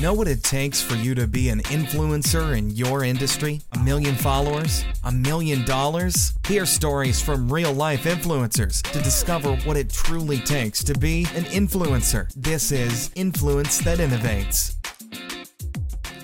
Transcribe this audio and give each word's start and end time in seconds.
Know 0.00 0.14
what 0.14 0.28
it 0.28 0.44
takes 0.44 0.80
for 0.80 0.94
you 0.94 1.16
to 1.16 1.26
be 1.26 1.48
an 1.48 1.60
influencer 1.62 2.56
in 2.56 2.70
your 2.70 3.02
industry? 3.02 3.62
A 3.72 3.80
million 3.80 4.14
followers? 4.14 4.84
A 5.02 5.10
million 5.10 5.64
dollars? 5.64 6.34
Hear 6.46 6.66
stories 6.66 7.20
from 7.20 7.52
real 7.52 7.72
life 7.72 8.04
influencers 8.04 8.80
to 8.92 9.02
discover 9.02 9.56
what 9.64 9.76
it 9.76 9.90
truly 9.90 10.38
takes 10.38 10.84
to 10.84 10.96
be 10.96 11.22
an 11.34 11.42
influencer. 11.46 12.32
This 12.36 12.70
is 12.70 13.10
Influence 13.16 13.78
That 13.78 13.98
Innovates. 13.98 14.76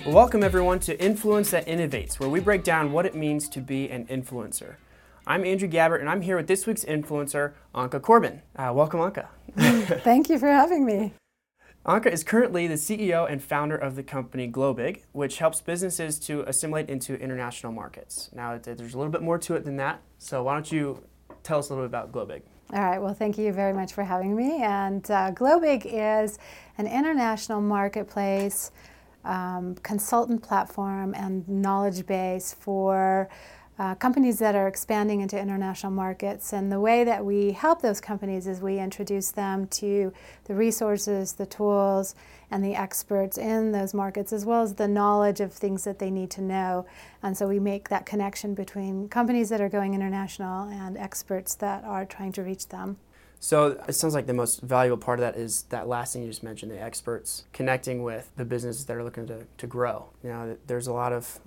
Welcome, 0.05 0.41
everyone, 0.41 0.79
to 0.79 0.97
Influence 1.03 1.51
That 1.51 1.67
Innovates, 1.67 2.17
where 2.17 2.29
we 2.29 2.39
break 2.39 2.63
down 2.63 2.93
what 2.93 3.05
it 3.05 3.13
means 3.13 3.49
to 3.49 3.59
be 3.59 3.89
an 3.89 4.05
influencer. 4.05 4.75
I'm 5.27 5.43
Andrew 5.43 5.67
Gabbert, 5.67 5.99
and 5.99 6.09
I'm 6.09 6.21
here 6.21 6.37
with 6.37 6.47
this 6.47 6.65
week's 6.65 6.85
influencer, 6.85 7.51
Anka 7.75 8.01
Corbin. 8.01 8.41
Uh, 8.55 8.71
welcome, 8.73 9.01
Anka. 9.01 9.27
Thank 10.01 10.29
you 10.29 10.39
for 10.39 10.47
having 10.47 10.85
me. 10.85 11.11
Anka 11.85 12.07
is 12.07 12.23
currently 12.23 12.65
the 12.65 12.75
CEO 12.75 13.31
and 13.31 13.43
founder 13.43 13.75
of 13.75 13.95
the 13.95 14.01
company 14.01 14.51
Globig, 14.51 15.01
which 15.11 15.37
helps 15.37 15.61
businesses 15.61 16.17
to 16.21 16.41
assimilate 16.49 16.89
into 16.89 17.13
international 17.13 17.71
markets. 17.71 18.31
Now, 18.33 18.57
there's 18.57 18.95
a 18.95 18.97
little 18.97 19.11
bit 19.11 19.21
more 19.21 19.37
to 19.37 19.53
it 19.53 19.65
than 19.65 19.77
that, 19.77 20.01
so 20.17 20.41
why 20.41 20.53
don't 20.53 20.71
you 20.71 21.03
tell 21.43 21.59
us 21.59 21.69
a 21.69 21.73
little 21.73 21.87
bit 21.87 21.95
about 21.95 22.11
Globig? 22.11 22.41
All 22.73 22.81
right, 22.81 22.99
well, 22.99 23.13
thank 23.13 23.37
you 23.37 23.53
very 23.53 23.71
much 23.71 23.93
for 23.93 24.03
having 24.03 24.35
me. 24.35 24.63
And 24.63 25.05
uh, 25.11 25.29
Globig 25.33 25.83
is 25.85 26.39
an 26.79 26.87
international 26.87 27.61
marketplace, 27.61 28.71
um, 29.23 29.75
consultant 29.83 30.41
platform, 30.41 31.13
and 31.13 31.47
knowledge 31.47 32.07
base 32.07 32.55
for 32.59 33.29
uh, 33.77 33.95
companies 33.95 34.39
that 34.39 34.55
are 34.55 34.67
expanding 34.67 35.21
into 35.21 35.39
international 35.39 35.91
markets. 35.91 36.53
And 36.53 36.71
the 36.71 36.79
way 36.79 37.03
that 37.03 37.25
we 37.25 37.51
help 37.51 37.81
those 37.81 37.99
companies 37.99 38.47
is 38.47 38.61
we 38.61 38.79
introduce 38.79 39.31
them 39.31 39.67
to 39.67 40.13
the 40.45 40.55
resources, 40.55 41.33
the 41.33 41.45
tools, 41.45 42.15
and 42.51 42.63
the 42.63 42.75
experts 42.75 43.37
in 43.37 43.71
those 43.71 43.93
markets, 43.93 44.31
as 44.31 44.45
well 44.45 44.61
as 44.61 44.75
the 44.75 44.87
knowledge 44.87 45.41
of 45.41 45.51
things 45.51 45.83
that 45.83 45.99
they 45.99 46.09
need 46.09 46.29
to 46.31 46.41
know. 46.41 46.85
And 47.21 47.35
so 47.35 47.47
we 47.47 47.59
make 47.59 47.89
that 47.89 48.05
connection 48.05 48.53
between 48.53 49.09
companies 49.09 49.49
that 49.49 49.59
are 49.59 49.69
going 49.69 49.93
international 49.93 50.69
and 50.69 50.97
experts 50.97 51.55
that 51.55 51.83
are 51.83 52.05
trying 52.05 52.31
to 52.33 52.43
reach 52.43 52.69
them. 52.69 52.97
So 53.39 53.79
it 53.87 53.93
sounds 53.93 54.13
like 54.13 54.27
the 54.27 54.33
most 54.33 54.61
valuable 54.61 54.97
part 54.97 55.19
of 55.19 55.21
that 55.21 55.39
is 55.39 55.63
that 55.63 55.87
last 55.87 56.13
thing 56.13 56.23
you 56.23 56.29
just 56.29 56.43
mentioned, 56.43 56.71
the 56.71 56.81
experts 56.81 57.43
connecting 57.51 58.01
with 58.01 58.31
the 58.37 58.45
businesses 58.45 58.85
that 58.85 58.95
are 58.95 59.03
looking 59.03 59.27
to, 59.27 59.45
to 59.57 59.67
grow. 59.67 60.07
You 60.23 60.29
know, 60.29 60.57
there's 60.65 60.87
a 60.87 60.93
lot 60.93 61.11
of 61.11 61.39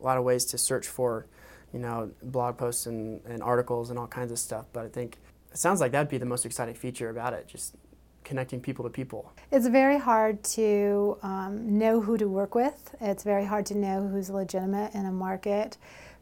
a 0.00 0.04
lot 0.04 0.16
of 0.16 0.24
ways 0.24 0.44
to 0.46 0.58
search 0.58 0.86
for 0.86 1.26
you 1.72 1.78
know, 1.78 2.10
blog 2.22 2.56
posts 2.56 2.86
and, 2.86 3.20
and 3.26 3.42
articles 3.42 3.90
and 3.90 3.98
all 3.98 4.06
kinds 4.06 4.32
of 4.32 4.38
stuff. 4.38 4.66
But 4.72 4.84
I 4.84 4.88
think 4.88 5.18
it 5.52 5.58
sounds 5.58 5.80
like 5.80 5.92
that'd 5.92 6.08
be 6.08 6.18
the 6.18 6.26
most 6.26 6.46
exciting 6.46 6.74
feature 6.74 7.10
about 7.10 7.32
it, 7.32 7.46
just 7.46 7.76
connecting 8.24 8.60
people 8.60 8.84
to 8.84 8.90
people. 8.90 9.32
It's 9.50 9.66
very 9.66 9.98
hard 9.98 10.42
to 10.44 11.18
um, 11.22 11.78
know 11.78 12.00
who 12.00 12.16
to 12.18 12.28
work 12.28 12.54
with. 12.54 12.94
It's 13.00 13.24
very 13.24 13.44
hard 13.44 13.66
to 13.66 13.76
know 13.76 14.06
who's 14.06 14.30
legitimate 14.30 14.94
in 14.94 15.06
a 15.06 15.12
market. 15.12 15.76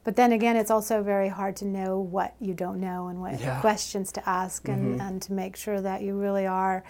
But 0.04 0.16
then 0.16 0.32
again, 0.32 0.56
it's 0.56 0.70
also 0.70 1.02
very 1.02 1.28
hard 1.28 1.56
to 1.56 1.66
know 1.66 1.98
what 1.98 2.34
you 2.40 2.54
don't 2.54 2.80
know 2.80 3.08
and 3.08 3.20
what 3.20 3.38
yeah. 3.40 3.60
questions 3.60 4.10
to 4.12 4.26
ask 4.28 4.66
and, 4.68 4.92
mm-hmm. 4.92 5.00
and 5.00 5.22
to 5.22 5.32
make 5.32 5.56
sure 5.56 5.80
that 5.80 6.02
you 6.02 6.14
really 6.14 6.46
are 6.46 6.84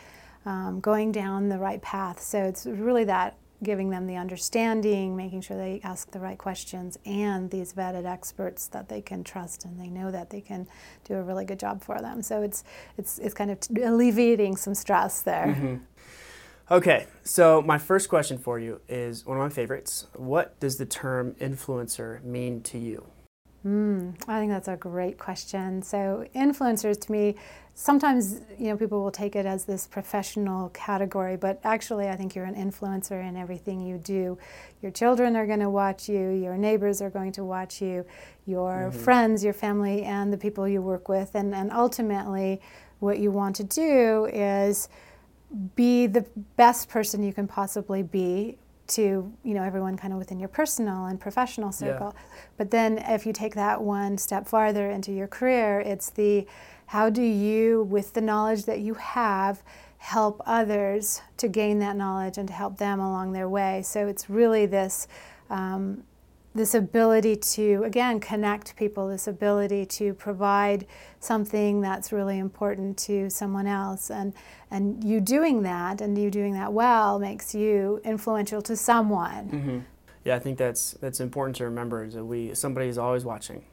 um, 0.47 0.79
going 0.81 1.11
down 1.11 1.49
the 1.49 1.59
right 1.59 1.83
path. 1.83 2.21
So 2.21 2.45
it's 2.45 2.67
really 2.67 3.05
that 3.05 3.37
giving 3.63 3.91
them 3.91 4.07
the 4.07 4.17
understanding, 4.17 5.17
making 5.17 5.41
sure 5.41 5.57
they 5.57 5.81
ask 5.83 6.11
the 6.11 6.21
right 6.21 6.39
questions, 6.39 6.99
and 7.05 7.51
these 7.51 7.73
vetted 7.73 8.07
experts 8.07 8.69
that 8.69 8.89
they 8.89 9.01
can 9.01 9.25
trust 9.25 9.65
and 9.65 9.81
they 9.81 9.89
know 9.89 10.11
that 10.11 10.31
they 10.31 10.41
can 10.41 10.67
do 11.05 11.15
a 11.15 11.23
really 11.23 11.45
good 11.45 11.59
job 11.59 11.83
for 11.83 12.01
them. 12.01 12.23
So 12.23 12.43
it's 12.43 12.65
it's 12.97 13.19
it's 13.19 13.35
kind 13.35 13.51
of 13.51 13.59
alleviating 13.83 14.57
some 14.57 14.75
stress 14.75 15.23
there. 15.23 15.47
Mm-hmm. 15.47 15.77
Okay, 16.71 17.07
so 17.25 17.63
my 17.63 17.79
first 17.79 18.11
question 18.11 18.37
for 18.37 18.59
you 18.59 18.83
is 18.89 19.25
one 19.25 19.39
of 19.39 19.43
my 19.43 19.49
favorites. 19.49 20.07
What 20.15 20.61
does 20.61 20.77
the 20.77 20.85
term 20.85 21.33
influencer 21.41 22.23
mean 22.23 22.61
to 22.65 22.79
you? 22.79 23.07
Mm, 23.67 24.15
I 24.29 24.39
think 24.39 24.53
that's 24.53 24.69
a 24.69 24.77
great 24.77 25.19
question. 25.19 25.83
So, 25.83 26.27
influencers 26.35 27.01
to 27.01 27.13
me, 27.13 27.37
sometimes 27.79 28.41
you 28.59 28.67
know 28.67 28.77
people 28.77 29.05
will 29.05 29.13
take 29.13 29.37
it 29.37 29.47
as 29.47 29.65
this 29.65 29.87
professional 29.87 30.69
category, 30.71 31.37
but 31.37 31.61
actually, 31.63 32.09
I 32.09 32.17
think 32.17 32.35
you're 32.35 32.45
an 32.45 32.57
influencer 32.57 33.27
in 33.27 33.37
everything 33.37 33.81
you 33.81 33.99
do. 33.99 34.37
Your 34.83 34.91
children 34.91 35.37
are 35.37 35.47
going 35.47 35.61
to 35.61 35.71
watch 35.71 36.09
you. 36.09 36.31
Your 36.31 36.59
neighbors 36.59 37.01
are 37.01 37.09
going 37.09 37.31
to 37.33 37.45
watch 37.45 37.81
you. 37.81 38.05
Your 38.47 38.89
mm-hmm. 38.91 38.99
friends, 38.99 39.45
your 39.45 39.53
family, 39.53 40.03
and 40.03 40.33
the 40.33 40.37
people 40.37 40.67
you 40.67 40.83
work 40.83 41.09
with, 41.09 41.37
and 41.37 41.55
and 41.55 41.71
ultimately, 41.71 42.61
what 42.99 43.21
you 43.21 43.31
want 43.31 43.55
to 43.57 43.65
do 43.65 44.27
is 44.27 44.89
be 45.77 46.09
the 46.09 46.27
best 46.57 46.89
person 46.89 47.23
you 47.23 47.33
can 47.33 47.47
possibly 47.47 48.03
be 48.03 48.59
to 48.89 49.33
you 49.45 49.55
know 49.55 49.63
everyone 49.63 49.97
kind 49.97 50.13
of 50.13 50.19
within 50.19 50.41
your 50.41 50.49
personal 50.49 51.07
and 51.07 51.21
professional 51.21 51.71
circle 51.71 52.15
yeah. 52.15 52.23
but 52.57 52.71
then 52.71 52.97
if 52.99 53.27
you 53.27 53.35
take 53.35 53.55
that 53.55 53.83
one 53.83 54.17
step 54.17 54.47
farther 54.47 54.91
into 54.91 55.13
your 55.13 55.27
career 55.27 55.81
it's 55.81 56.09
the 56.11 56.47
how 56.89 57.11
do 57.11 57.21
you 57.21 57.83
with 57.83 58.15
the 58.15 58.21
knowledge 58.23 58.65
that 58.65 58.81
you 58.81 58.95
have 58.95 59.63
help 59.99 60.41
others 60.47 61.21
to 61.37 61.47
gain 61.47 61.81
that 61.81 61.97
knowledge 61.97 62.39
and 62.39 62.49
to 62.49 62.55
help 62.55 62.79
them 62.79 62.99
along 62.99 63.33
their 63.33 63.49
way? 63.49 63.83
So 63.83 64.09
it's 64.09 64.31
really 64.31 64.65
this 64.65 65.07
um, 65.51 66.05
this 66.55 66.75
ability 66.75 67.37
to 67.37 67.83
again 67.85 68.21
connect 68.21 68.75
people 68.75 69.07
this 69.07 69.27
ability 69.27 69.85
to 69.85 70.15
provide 70.15 70.87
something 71.21 71.83
that's 71.83 72.11
really 72.11 72.39
important 72.39 72.97
to 73.01 73.29
someone 73.29 73.67
else. 73.67 74.11
And 74.11 74.33
and 74.71 75.05
you 75.05 75.21
doing 75.21 75.65
that 75.65 76.01
and 76.01 76.17
you 76.17 76.31
doing 76.31 76.55
that 76.55 76.73
well 76.73 77.19
makes 77.19 77.55
you 77.55 78.01
influential 78.03 78.63
to 78.63 78.75
someone. 78.75 79.51
Mm-hmm. 79.51 79.79
yeah 80.25 80.37
i 80.37 80.39
think 80.39 80.57
that's 80.57 80.93
that's 81.03 81.21
important 81.21 81.55
to 81.57 81.65
remember 81.65 82.03
is 82.03 82.15
that 82.15 82.25
we 82.25 82.55
somebody 82.55 82.89
is 82.89 82.97
always 82.97 83.27
watching. 83.27 83.67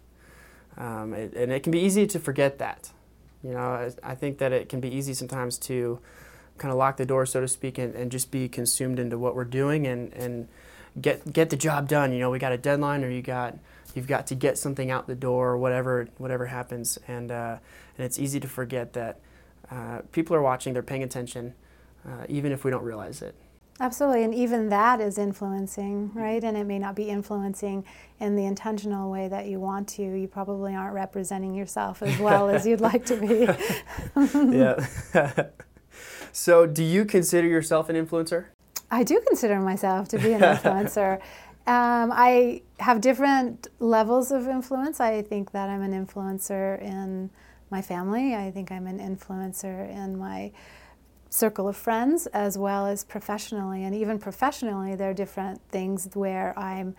Um, 0.77 1.13
it, 1.13 1.33
and 1.33 1.53
it 1.53 1.63
can 1.63 1.71
be 1.71 1.79
easy 1.79 2.05
to 2.07 2.19
forget 2.19 2.57
that 2.57 2.91
you 3.45 3.53
know 3.53 3.91
I, 4.03 4.15
think 4.15 4.39
that 4.39 4.51
it 4.51 4.69
can 4.69 4.79
be 4.79 4.89
easy 4.89 5.13
sometimes 5.13 5.57
to 5.59 5.99
kind 6.57 6.71
of 6.71 6.77
lock 6.77 6.97
the 6.97 7.05
door 7.05 7.25
so 7.25 7.41
to 7.41 7.47
speak 7.47 7.77
and, 7.77 7.93
and 7.95 8.11
just 8.11 8.31
be 8.31 8.47
consumed 8.49 8.97
into 8.97 9.17
what 9.17 9.35
we're 9.35 9.43
doing 9.43 9.85
and 9.85 10.11
and 10.13 10.47
get 10.99 11.31
get 11.31 11.49
the 11.49 11.57
job 11.57 11.87
done. 11.87 12.11
You 12.11 12.19
know, 12.19 12.29
we 12.29 12.39
got 12.39 12.51
a 12.51 12.57
deadline, 12.57 13.03
or 13.03 13.09
you 13.09 13.21
got 13.21 13.57
you've 13.93 14.07
got 14.07 14.27
to 14.27 14.35
get 14.35 14.57
something 14.57 14.91
out 14.91 15.07
the 15.07 15.15
door, 15.15 15.51
or 15.51 15.57
whatever 15.57 16.07
whatever 16.17 16.47
happens, 16.47 16.97
and 17.07 17.31
uh, 17.31 17.57
and 17.97 18.05
it's 18.05 18.19
easy 18.19 18.39
to 18.39 18.47
forget 18.47 18.93
that 18.93 19.19
uh, 19.71 20.01
people 20.11 20.35
are 20.35 20.41
watching, 20.41 20.73
they're 20.73 20.83
paying 20.83 21.03
attention, 21.03 21.53
uh, 22.07 22.25
even 22.29 22.51
if 22.51 22.63
we 22.63 22.71
don't 22.71 22.83
realize 22.83 23.21
it. 23.21 23.35
Absolutely, 23.79 24.23
and 24.23 24.33
even 24.33 24.69
that 24.69 25.01
is 25.01 25.17
influencing, 25.17 26.11
right? 26.13 26.41
And 26.41 26.55
it 26.55 26.63
may 26.63 26.79
not 26.79 26.95
be 26.95 27.09
influencing 27.09 27.83
in 28.21 28.37
the 28.37 28.45
intentional 28.45 29.11
way 29.11 29.27
that 29.27 29.47
you 29.47 29.59
want 29.59 29.89
to. 29.89 30.01
You 30.01 30.29
probably 30.29 30.73
aren't 30.73 30.93
representing 30.93 31.53
yourself 31.53 32.01
as 32.01 32.17
well 32.17 32.49
as 32.49 32.65
you'd 32.65 32.79
like 32.79 33.05
to 33.07 33.17
be. 33.17 33.49
yeah. 34.57 35.47
so, 36.31 36.65
do 36.65 36.83
you 36.83 37.03
consider 37.03 37.47
yourself 37.47 37.89
an 37.89 37.97
influencer? 37.97 38.45
I 38.89 39.03
do 39.03 39.21
consider 39.27 39.59
myself 39.59 40.07
to 40.09 40.19
be 40.19 40.31
an 40.31 40.39
influencer. 40.39 41.15
um, 41.67 42.13
I 42.13 42.61
have 42.79 43.01
different 43.01 43.67
levels 43.79 44.31
of 44.31 44.47
influence. 44.47 45.01
I 45.01 45.21
think 45.21 45.51
that 45.51 45.69
I'm 45.69 45.81
an 45.81 45.91
influencer 45.91 46.81
in 46.81 47.29
my 47.69 47.81
family. 47.81 48.35
I 48.35 48.51
think 48.51 48.71
I'm 48.71 48.87
an 48.87 48.99
influencer 48.99 49.89
in 49.89 50.17
my 50.17 50.53
circle 51.35 51.67
of 51.67 51.75
friends 51.75 52.27
as 52.27 52.57
well 52.57 52.87
as 52.87 53.03
professionally. 53.03 53.83
And 53.83 53.93
even 53.93 54.17
professionally, 54.19 54.95
there 54.95 55.09
are 55.09 55.13
different 55.13 55.61
things 55.69 56.09
where 56.13 56.57
I'm 56.57 56.95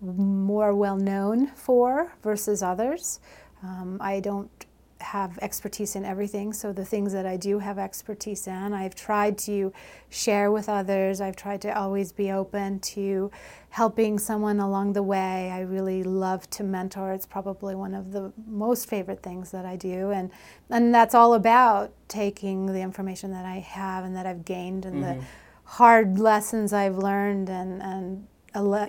more 0.00 0.74
well 0.74 0.96
known 0.96 1.48
for 1.48 2.12
versus 2.22 2.62
others. 2.62 3.20
Um, 3.62 3.98
I 4.00 4.20
don't 4.20 4.65
have 5.00 5.38
expertise 5.38 5.94
in 5.94 6.04
everything. 6.04 6.52
So 6.52 6.72
the 6.72 6.84
things 6.84 7.12
that 7.12 7.26
I 7.26 7.36
do 7.36 7.58
have 7.58 7.78
expertise 7.78 8.46
in, 8.46 8.72
I've 8.72 8.94
tried 8.94 9.36
to 9.38 9.72
share 10.08 10.50
with 10.50 10.68
others. 10.68 11.20
I've 11.20 11.36
tried 11.36 11.60
to 11.62 11.78
always 11.78 12.12
be 12.12 12.32
open 12.32 12.80
to 12.80 13.30
helping 13.70 14.18
someone 14.18 14.58
along 14.58 14.94
the 14.94 15.02
way. 15.02 15.50
I 15.50 15.60
really 15.60 16.02
love 16.02 16.48
to 16.50 16.64
mentor. 16.64 17.12
It's 17.12 17.26
probably 17.26 17.74
one 17.74 17.94
of 17.94 18.12
the 18.12 18.32
most 18.46 18.88
favorite 18.88 19.22
things 19.22 19.50
that 19.50 19.66
I 19.66 19.76
do. 19.76 20.10
And 20.10 20.30
and 20.70 20.94
that's 20.94 21.14
all 21.14 21.34
about 21.34 21.92
taking 22.08 22.66
the 22.66 22.80
information 22.80 23.32
that 23.32 23.44
I 23.44 23.56
have 23.58 24.04
and 24.04 24.16
that 24.16 24.26
I've 24.26 24.44
gained 24.44 24.86
and 24.86 25.04
mm-hmm. 25.04 25.20
the 25.20 25.26
hard 25.64 26.18
lessons 26.18 26.72
I've 26.72 26.96
learned 26.96 27.50
and 27.50 27.82
and 27.82 28.26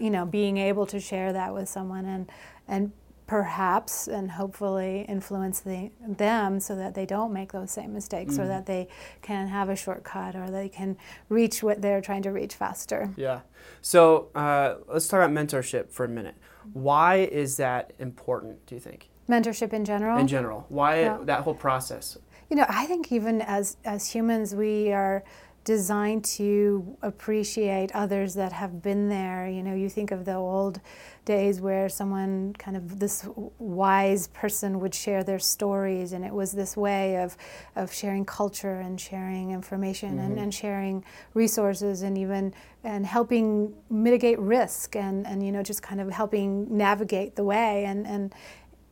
you 0.01 0.09
know 0.09 0.25
being 0.25 0.57
able 0.57 0.85
to 0.85 0.99
share 0.99 1.33
that 1.33 1.53
with 1.53 1.67
someone 1.67 2.05
and 2.05 2.31
and 2.67 2.91
perhaps 3.27 4.07
and 4.07 4.31
hopefully 4.31 5.05
influence 5.09 5.59
the, 5.59 5.91
them 6.07 6.59
so 6.61 6.75
that 6.75 6.95
they 6.95 7.05
don't 7.05 7.33
make 7.33 7.51
those 7.51 7.69
same 7.69 7.93
mistakes 7.93 8.35
mm. 8.35 8.39
or 8.39 8.47
that 8.47 8.65
they 8.65 8.87
can 9.21 9.47
have 9.47 9.67
a 9.67 9.75
shortcut 9.75 10.33
or 10.35 10.49
they 10.49 10.69
can 10.69 10.97
reach 11.27 11.61
what 11.61 11.81
they're 11.81 12.01
trying 12.01 12.21
to 12.21 12.31
reach 12.31 12.55
faster. 12.55 13.11
Yeah. 13.17 13.41
So 13.81 14.29
uh, 14.33 14.75
let's 14.87 15.09
talk 15.09 15.19
about 15.19 15.31
mentorship 15.31 15.91
for 15.91 16.05
a 16.05 16.09
minute. 16.09 16.35
Why 16.71 17.17
is 17.17 17.57
that 17.57 17.91
important, 17.99 18.65
do 18.65 18.75
you 18.75 18.81
think? 18.81 19.09
Mentorship 19.29 19.73
in 19.73 19.83
general? 19.83 20.17
In 20.17 20.27
general. 20.27 20.65
Why 20.69 21.01
yeah. 21.01 21.17
that 21.23 21.41
whole 21.41 21.53
process? 21.53 22.17
You 22.49 22.55
know, 22.55 22.65
I 22.69 22.85
think 22.85 23.11
even 23.11 23.41
as, 23.41 23.75
as 23.83 24.09
humans, 24.09 24.55
we 24.55 24.93
are 24.93 25.25
designed 25.67 26.23
to 26.23 26.97
appreciate 27.01 27.93
others 27.93 28.35
that 28.35 28.53
have 28.53 28.81
been 28.81 29.09
there. 29.09 29.49
You 29.49 29.61
know, 29.61 29.75
you 29.75 29.89
think 29.89 30.11
of 30.11 30.23
the 30.23 30.35
old 30.35 30.79
days 31.25 31.59
where 31.59 31.89
someone 31.89 32.53
kind 32.53 32.77
of 32.77 32.99
this 32.99 33.27
wise 33.59 34.27
person 34.27 34.79
would 34.79 34.95
share 34.95 35.25
their 35.25 35.39
stories 35.39 36.13
and 36.13 36.23
it 36.23 36.33
was 36.33 36.53
this 36.53 36.77
way 36.77 37.17
of 37.17 37.35
of 37.75 37.93
sharing 37.93 38.23
culture 38.23 38.79
and 38.79 39.01
sharing 39.01 39.51
information 39.51 40.11
mm-hmm. 40.11 40.31
and, 40.31 40.39
and 40.39 40.53
sharing 40.53 41.03
resources 41.33 42.01
and 42.01 42.17
even 42.17 42.53
and 42.85 43.05
helping 43.05 43.73
mitigate 43.89 44.39
risk 44.39 44.95
and, 44.95 45.27
and 45.27 45.45
you 45.45 45.51
know 45.51 45.61
just 45.61 45.83
kind 45.83 45.99
of 45.99 46.09
helping 46.09 46.65
navigate 46.77 47.35
the 47.35 47.43
way 47.43 47.83
and 47.83 48.07
and 48.07 48.33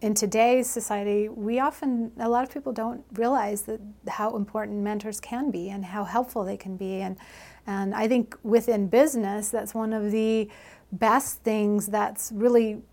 in 0.06 0.14
today's 0.14 0.70
society, 0.70 1.30
we 1.30 1.60
often, 1.60 2.12
a 2.20 2.30
lot 2.30 2.44
of 2.44 2.54
people 2.54 2.72
don't 2.72 3.04
realize 3.14 3.64
that 3.64 3.82
how 4.08 4.36
important 4.36 4.84
mentors 4.84 5.20
can 5.20 5.50
be 5.50 5.72
and 5.72 5.84
how 5.84 6.04
helpful 6.04 6.44
they 6.44 6.58
can 6.58 6.78
be. 6.78 7.02
And, 7.02 7.18
and 7.66 7.96
I 7.96 8.08
think 8.08 8.38
within 8.44 8.88
business, 8.88 9.50
that's 9.50 9.74
one 9.74 9.94
of 9.94 10.12
the 10.12 10.48
best 10.92 11.42
things 11.42 11.88
that's 11.88 12.32
really 12.36 12.84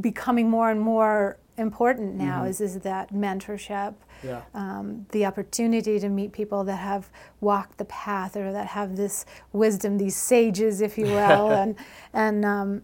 becoming 0.00 0.50
more 0.50 0.68
and 0.68 0.80
more 0.80 1.38
important 1.58 2.16
now 2.16 2.40
mm-hmm. 2.40 2.50
is, 2.50 2.60
is 2.60 2.80
that 2.80 3.14
mentorship. 3.14 3.94
Yeah. 4.24 4.42
Um, 4.52 5.06
the 5.12 5.26
opportunity 5.26 6.00
to 6.00 6.08
meet 6.08 6.32
people 6.32 6.64
that 6.64 6.78
have 6.78 7.08
walked 7.40 7.78
the 7.78 7.84
path 7.84 8.36
or 8.36 8.50
that 8.50 8.66
have 8.66 8.96
this 8.96 9.26
wisdom, 9.52 9.96
these 9.98 10.16
sages, 10.16 10.80
if 10.80 10.98
you 10.98 11.04
will, 11.18 11.52
and 11.52 11.76
and 12.12 12.44
um, 12.44 12.82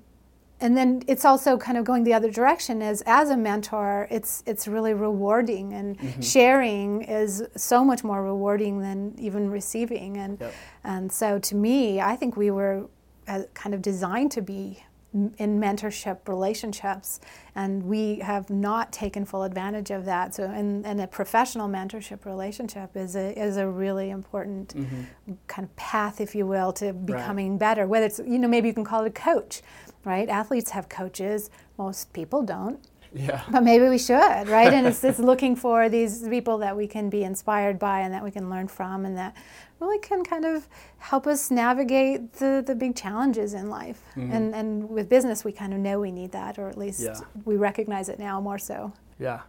and 0.60 0.76
then 0.76 1.02
it's 1.06 1.24
also 1.24 1.58
kind 1.58 1.76
of 1.76 1.84
going 1.84 2.04
the 2.04 2.14
other 2.14 2.30
direction 2.30 2.80
is 2.80 3.02
as 3.06 3.30
a 3.30 3.36
mentor 3.36 4.06
it's 4.10 4.42
it's 4.46 4.68
really 4.68 4.94
rewarding 4.94 5.72
and 5.72 5.98
mm-hmm. 5.98 6.20
sharing 6.20 7.02
is 7.02 7.42
so 7.56 7.84
much 7.84 8.04
more 8.04 8.22
rewarding 8.22 8.80
than 8.80 9.14
even 9.18 9.50
receiving 9.50 10.16
and 10.16 10.40
yep. 10.40 10.54
and 10.84 11.12
so 11.12 11.38
to 11.38 11.54
me 11.54 12.00
i 12.00 12.14
think 12.16 12.36
we 12.36 12.50
were 12.50 12.86
uh, 13.28 13.42
kind 13.54 13.74
of 13.74 13.82
designed 13.82 14.30
to 14.30 14.42
be 14.42 14.82
in 15.14 15.61
mentorship 15.61 16.26
relationships 16.26 17.20
and 17.55 17.84
we 17.84 18.16
have 18.16 18.50
not 18.50 18.93
taken 18.93 19.25
full 19.25 19.44
advantage 19.44 19.90
of 19.93 20.05
that 20.05 20.34
so 20.34 20.44
in, 20.44 20.84
in 20.84 20.99
a 21.00 21.06
professional 21.06 21.69
mentorship 21.69 22.25
relationship 22.25 22.96
is 22.96 23.14
a, 23.14 23.38
is 23.40 23.56
a 23.56 23.66
really 23.66 24.11
important 24.11 24.75
mm-hmm. 24.75 25.32
kind 25.46 25.69
of 25.69 25.76
path 25.76 26.20
if 26.20 26.34
you 26.34 26.46
will 26.46 26.72
to 26.72 26.93
becoming 26.93 27.52
right. 27.52 27.61
better 27.61 27.87
whether 27.87 28.06
it's 28.06 28.19
you 28.19 28.38
know 28.38 28.49
maybe 28.49 28.66
you 28.66 28.75
can 28.75 28.84
call 28.84 29.05
it 29.05 29.06
a 29.06 29.11
coach 29.11 29.62
right? 30.05 30.28
Athletes 30.28 30.70
have 30.70 30.88
coaches, 30.88 31.50
most 31.78 32.12
people 32.12 32.43
don't. 32.43 32.78
Yeah. 33.14 33.43
But 33.50 33.62
maybe 33.62 33.88
we 33.88 33.99
should, 33.99 34.49
right? 34.49 34.72
and 34.72 34.87
it's, 34.87 35.02
it's 35.05 35.19
looking 35.31 35.55
for 35.56 35.88
these 35.88 36.26
people 36.28 36.58
that 36.58 36.76
we 36.76 36.87
can 36.87 37.08
be 37.08 37.22
inspired 37.22 37.78
by 37.78 38.00
and 38.00 38.12
that 38.12 38.25
we 38.25 38.31
can 38.31 38.50
learn 38.50 38.69
from 38.69 39.06
and 39.06 39.16
that 39.16 39.37
really 39.81 39.99
can 39.99 40.25
kind 40.25 40.44
of 40.44 40.69
help 40.99 41.26
us 41.26 41.50
navigate 41.50 42.34
the, 42.34 42.62
the 42.66 42.75
big 42.75 42.96
challenges 42.96 43.55
in 43.55 43.70
life. 43.70 44.02
Mm-hmm. 44.16 44.32
And, 44.32 44.55
and 44.55 44.88
with 44.88 45.08
business, 45.08 45.44
we 45.44 45.52
kind 45.52 45.72
of 45.72 45.78
know 45.78 46.00
we 46.00 46.11
need 46.11 46.32
that, 46.32 46.58
or 46.58 46.69
at 46.69 46.76
least 46.76 47.00
yeah. 47.00 47.20
we 47.44 47.56
recognize 47.56 48.08
it 48.08 48.19
now 48.19 48.40
more 48.40 48.58
so. 48.58 48.93
Yeah. 49.19 49.43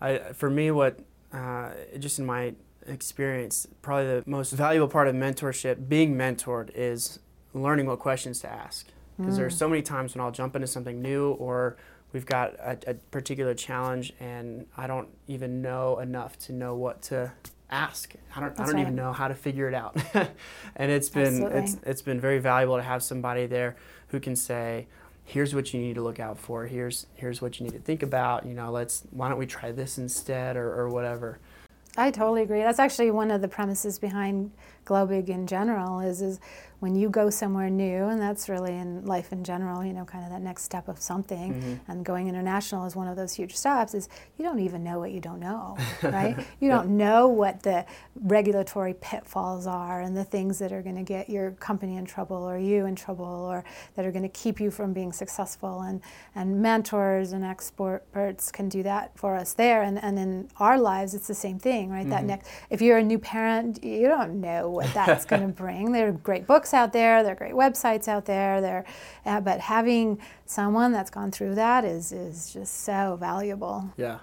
I, 0.00 0.18
for 0.34 0.50
me, 0.50 0.70
what, 0.70 1.00
uh, 1.32 1.70
just 1.98 2.18
in 2.18 2.26
my 2.26 2.54
experience, 2.86 3.66
probably 3.82 4.06
the 4.06 4.24
most 4.26 4.52
valuable 4.52 4.88
part 4.88 5.08
of 5.08 5.14
mentorship, 5.14 5.88
being 5.88 6.16
mentored, 6.16 6.70
is 6.74 7.18
learning 7.54 7.86
what 7.86 7.98
questions 7.98 8.40
to 8.40 8.50
ask 8.50 8.86
because 9.18 9.34
mm. 9.34 9.38
there's 9.38 9.56
so 9.56 9.68
many 9.68 9.82
times 9.82 10.14
when 10.14 10.22
I'll 10.22 10.30
jump 10.30 10.56
into 10.56 10.66
something 10.66 11.00
new 11.00 11.30
or 11.32 11.76
we've 12.12 12.26
got 12.26 12.54
a, 12.54 12.78
a, 12.86 12.94
particular 12.94 13.54
challenge 13.54 14.12
and 14.20 14.66
I 14.76 14.86
don't 14.86 15.08
even 15.26 15.62
know 15.62 15.98
enough 15.98 16.38
to 16.40 16.52
know 16.52 16.74
what 16.74 17.02
to 17.02 17.32
ask. 17.70 18.14
I 18.34 18.40
don't, 18.40 18.58
I 18.58 18.64
don't 18.64 18.74
right. 18.74 18.80
even 18.82 18.94
know 18.94 19.12
how 19.12 19.28
to 19.28 19.34
figure 19.34 19.68
it 19.68 19.74
out. 19.74 19.96
and 20.76 20.90
it's 20.90 21.08
been 21.08 21.42
it's 21.42 21.76
it's 21.84 22.02
been 22.02 22.20
very 22.20 22.38
valuable 22.38 22.76
to 22.76 22.82
have 22.82 23.02
somebody 23.02 23.46
there 23.46 23.76
who 24.08 24.20
can 24.20 24.36
say, 24.36 24.86
here's 25.24 25.54
what 25.54 25.74
you 25.74 25.80
need 25.80 25.94
to 25.94 26.02
look 26.02 26.20
out 26.20 26.38
for. 26.38 26.66
Here's 26.66 27.06
here's 27.14 27.42
what 27.42 27.58
you 27.58 27.64
need 27.64 27.72
to 27.72 27.80
think 27.80 28.02
about. 28.02 28.46
You 28.46 28.54
know, 28.54 28.70
let's 28.70 29.02
why 29.10 29.28
don't 29.28 29.38
we 29.38 29.46
try 29.46 29.72
this 29.72 29.98
instead 29.98 30.56
or, 30.56 30.72
or 30.72 30.88
whatever. 30.88 31.38
I 31.98 32.10
totally 32.10 32.42
agree. 32.42 32.60
That's 32.60 32.78
actually 32.78 33.10
one 33.10 33.30
of 33.30 33.40
the 33.40 33.48
premises 33.48 33.98
behind 33.98 34.52
Globig 34.84 35.28
in 35.28 35.46
general 35.46 36.00
is 36.00 36.22
is 36.22 36.40
when 36.80 36.94
you 36.94 37.08
go 37.08 37.30
somewhere 37.30 37.70
new, 37.70 38.04
and 38.04 38.20
that's 38.20 38.48
really 38.48 38.74
in 38.74 39.04
life 39.06 39.32
in 39.32 39.42
general, 39.44 39.84
you 39.84 39.92
know, 39.92 40.04
kind 40.04 40.24
of 40.24 40.30
that 40.30 40.42
next 40.42 40.62
step 40.62 40.88
of 40.88 40.98
something, 41.00 41.54
mm-hmm. 41.54 41.90
and 41.90 42.04
going 42.04 42.28
international 42.28 42.84
is 42.84 42.94
one 42.94 43.08
of 43.08 43.16
those 43.16 43.32
huge 43.32 43.56
steps, 43.56 43.94
is 43.94 44.08
you 44.38 44.44
don't 44.44 44.60
even 44.60 44.84
know 44.84 44.98
what 44.98 45.10
you 45.10 45.20
don't 45.20 45.40
know, 45.40 45.76
right? 46.02 46.36
You 46.60 46.68
don't 46.68 46.96
know 46.96 47.28
what 47.28 47.62
the 47.62 47.86
regulatory 48.14 48.94
pitfalls 48.94 49.66
are 49.66 50.02
and 50.02 50.16
the 50.16 50.24
things 50.24 50.58
that 50.58 50.72
are 50.72 50.82
going 50.82 50.96
to 50.96 51.02
get 51.02 51.30
your 51.30 51.52
company 51.52 51.96
in 51.96 52.04
trouble 52.04 52.36
or 52.36 52.58
you 52.58 52.86
in 52.86 52.94
trouble 52.94 53.24
or 53.24 53.64
that 53.94 54.04
are 54.04 54.12
going 54.12 54.22
to 54.22 54.28
keep 54.28 54.60
you 54.60 54.70
from 54.70 54.92
being 54.92 55.12
successful. 55.12 55.82
And, 55.82 56.02
and 56.34 56.60
mentors 56.60 57.32
and 57.32 57.44
experts 57.44 58.50
can 58.52 58.68
do 58.68 58.82
that 58.82 59.16
for 59.18 59.34
us 59.34 59.54
there. 59.54 59.82
And, 59.82 60.02
and 60.02 60.18
in 60.18 60.48
our 60.58 60.78
lives, 60.78 61.14
it's 61.14 61.28
the 61.28 61.34
same 61.34 61.58
thing, 61.58 61.90
right? 61.90 62.00
Mm-hmm. 62.00 62.10
That 62.10 62.24
next, 62.24 62.50
if 62.70 62.82
you're 62.82 62.98
a 62.98 63.02
new 63.02 63.18
parent, 63.18 63.82
you 63.82 64.08
don't 64.08 64.40
know 64.40 64.68
what 64.68 64.92
that's 64.92 65.24
going 65.24 65.42
to 65.46 65.48
bring. 65.48 65.92
There 65.92 66.08
are 66.08 66.12
great 66.12 66.46
books 66.46 66.65
out 66.74 66.92
there, 66.92 67.22
there 67.22 67.32
are 67.32 67.36
great 67.36 67.54
websites 67.54 68.08
out 68.08 68.24
there, 68.24 68.60
there, 68.60 68.84
uh, 69.24 69.40
but 69.40 69.60
having 69.60 70.18
someone 70.44 70.92
that's 70.92 71.10
gone 71.10 71.30
through 71.30 71.54
that 71.54 71.84
is, 71.84 72.12
is 72.12 72.52
just 72.52 72.82
so 72.82 73.16
valuable. 73.20 73.92
Yeah. 73.96 74.18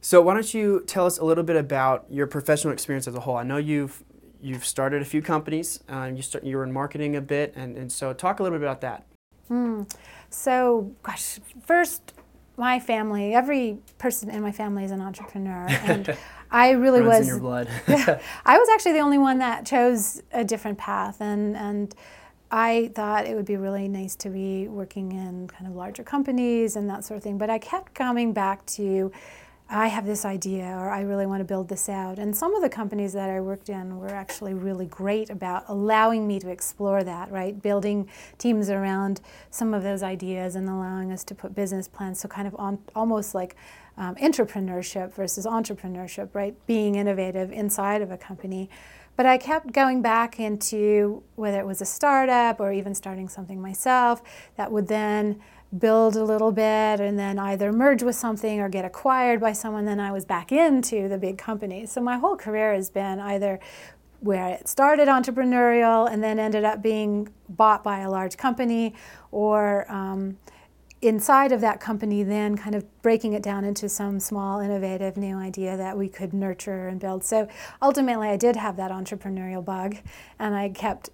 So 0.00 0.20
why 0.20 0.34
don't 0.34 0.52
you 0.52 0.84
tell 0.86 1.06
us 1.06 1.18
a 1.18 1.24
little 1.24 1.44
bit 1.44 1.56
about 1.56 2.06
your 2.10 2.26
professional 2.26 2.72
experience 2.72 3.08
as 3.08 3.14
a 3.14 3.20
whole? 3.20 3.36
I 3.36 3.42
know 3.42 3.56
you've 3.56 4.04
you've 4.40 4.64
started 4.66 5.00
a 5.00 5.04
few 5.06 5.22
companies. 5.22 5.82
Uh, 5.88 6.10
you 6.14 6.20
start, 6.20 6.44
you 6.44 6.58
were 6.58 6.64
in 6.64 6.72
marketing 6.72 7.16
a 7.16 7.20
bit, 7.20 7.54
and, 7.56 7.78
and 7.78 7.90
so 7.90 8.12
talk 8.12 8.40
a 8.40 8.42
little 8.42 8.58
bit 8.58 8.64
about 8.64 8.82
that. 8.82 9.06
Mm. 9.50 9.90
So, 10.28 10.94
gosh, 11.02 11.40
first, 11.64 12.12
my 12.56 12.78
family, 12.80 13.34
every 13.34 13.78
person 13.98 14.30
in 14.30 14.42
my 14.42 14.52
family 14.52 14.84
is 14.84 14.90
an 14.90 15.00
entrepreneur, 15.00 15.66
and 15.68 16.16
I 16.50 16.70
really 16.70 17.00
Runs 17.00 17.20
was. 17.20 17.20
in 17.20 17.34
your 17.34 17.40
blood. 17.40 17.68
I 18.46 18.58
was 18.58 18.68
actually 18.72 18.92
the 18.92 19.00
only 19.00 19.18
one 19.18 19.38
that 19.38 19.66
chose 19.66 20.22
a 20.32 20.44
different 20.44 20.78
path, 20.78 21.20
and 21.20 21.56
and 21.56 21.94
I 22.50 22.92
thought 22.94 23.26
it 23.26 23.34
would 23.34 23.46
be 23.46 23.56
really 23.56 23.88
nice 23.88 24.14
to 24.16 24.30
be 24.30 24.68
working 24.68 25.12
in 25.12 25.48
kind 25.48 25.66
of 25.66 25.74
larger 25.74 26.04
companies 26.04 26.76
and 26.76 26.88
that 26.88 27.04
sort 27.04 27.16
of 27.18 27.24
thing. 27.24 27.38
But 27.38 27.50
I 27.50 27.58
kept 27.58 27.94
coming 27.94 28.32
back 28.32 28.64
to 28.66 29.10
I 29.68 29.88
have 29.88 30.04
this 30.04 30.26
idea 30.26 30.66
or 30.66 30.90
I 30.90 31.00
really 31.00 31.24
want 31.24 31.40
to 31.40 31.44
build 31.44 31.68
this 31.68 31.88
out. 31.88 32.18
And 32.18 32.36
some 32.36 32.54
of 32.54 32.60
the 32.60 32.68
companies 32.68 33.14
that 33.14 33.30
I 33.30 33.40
worked 33.40 33.70
in 33.70 33.98
were 33.98 34.10
actually 34.10 34.52
really 34.52 34.86
great 34.86 35.30
about 35.30 35.64
allowing 35.68 36.28
me 36.28 36.38
to 36.40 36.50
explore 36.50 37.02
that, 37.02 37.32
right? 37.32 37.60
Building 37.60 38.08
teams 38.36 38.68
around 38.68 39.22
some 39.50 39.72
of 39.72 39.82
those 39.82 40.02
ideas 40.02 40.54
and 40.54 40.68
allowing 40.68 41.10
us 41.10 41.24
to 41.24 41.34
put 41.34 41.54
business 41.54 41.88
plans. 41.88 42.20
So, 42.20 42.28
kind 42.28 42.46
of 42.46 42.54
on, 42.56 42.78
almost 42.94 43.34
like 43.34 43.56
um, 43.96 44.14
intrapreneurship 44.16 45.14
versus 45.14 45.46
entrepreneurship, 45.46 46.34
right? 46.34 46.54
Being 46.66 46.96
innovative 46.96 47.50
inside 47.50 48.02
of 48.02 48.10
a 48.10 48.18
company. 48.18 48.68
But 49.16 49.26
I 49.26 49.38
kept 49.38 49.72
going 49.72 50.02
back 50.02 50.40
into 50.40 51.22
whether 51.36 51.58
it 51.60 51.66
was 51.66 51.80
a 51.80 51.86
startup 51.86 52.60
or 52.60 52.72
even 52.72 52.94
starting 52.94 53.28
something 53.28 53.62
myself 53.62 54.22
that 54.56 54.72
would 54.72 54.88
then 54.88 55.40
build 55.78 56.16
a 56.16 56.24
little 56.24 56.52
bit 56.52 57.00
and 57.00 57.18
then 57.18 57.38
either 57.38 57.72
merge 57.72 58.02
with 58.02 58.16
something 58.16 58.60
or 58.60 58.68
get 58.68 58.84
acquired 58.84 59.40
by 59.40 59.52
someone, 59.52 59.84
then 59.84 60.00
I 60.00 60.12
was 60.12 60.24
back 60.24 60.52
into 60.52 61.08
the 61.08 61.18
big 61.18 61.38
company. 61.38 61.86
So 61.86 62.00
my 62.00 62.18
whole 62.18 62.36
career 62.36 62.74
has 62.74 62.90
been 62.90 63.18
either 63.18 63.60
where 64.20 64.48
it 64.48 64.68
started 64.68 65.08
entrepreneurial 65.08 66.10
and 66.10 66.22
then 66.22 66.38
ended 66.38 66.64
up 66.64 66.82
being 66.82 67.28
bought 67.48 67.84
by 67.84 68.00
a 68.00 68.10
large 68.10 68.36
company 68.36 68.94
or 69.30 69.90
um, 69.92 70.38
inside 71.02 71.52
of 71.52 71.60
that 71.60 71.80
company 71.80 72.22
then 72.22 72.56
kind 72.56 72.74
of 72.74 73.02
breaking 73.02 73.34
it 73.34 73.42
down 73.42 73.64
into 73.64 73.88
some 73.88 74.18
small 74.18 74.60
innovative 74.60 75.18
new 75.18 75.36
idea 75.36 75.76
that 75.76 75.98
we 75.98 76.08
could 76.08 76.32
nurture 76.32 76.88
and 76.88 76.98
build. 76.98 77.22
So 77.22 77.46
ultimately 77.82 78.28
i 78.28 78.36
did 78.36 78.56
have 78.56 78.76
that 78.78 78.90
entrepreneurial 78.90 79.62
bug 79.62 79.96
and 80.38 80.54
i 80.54 80.70
kept 80.70 81.10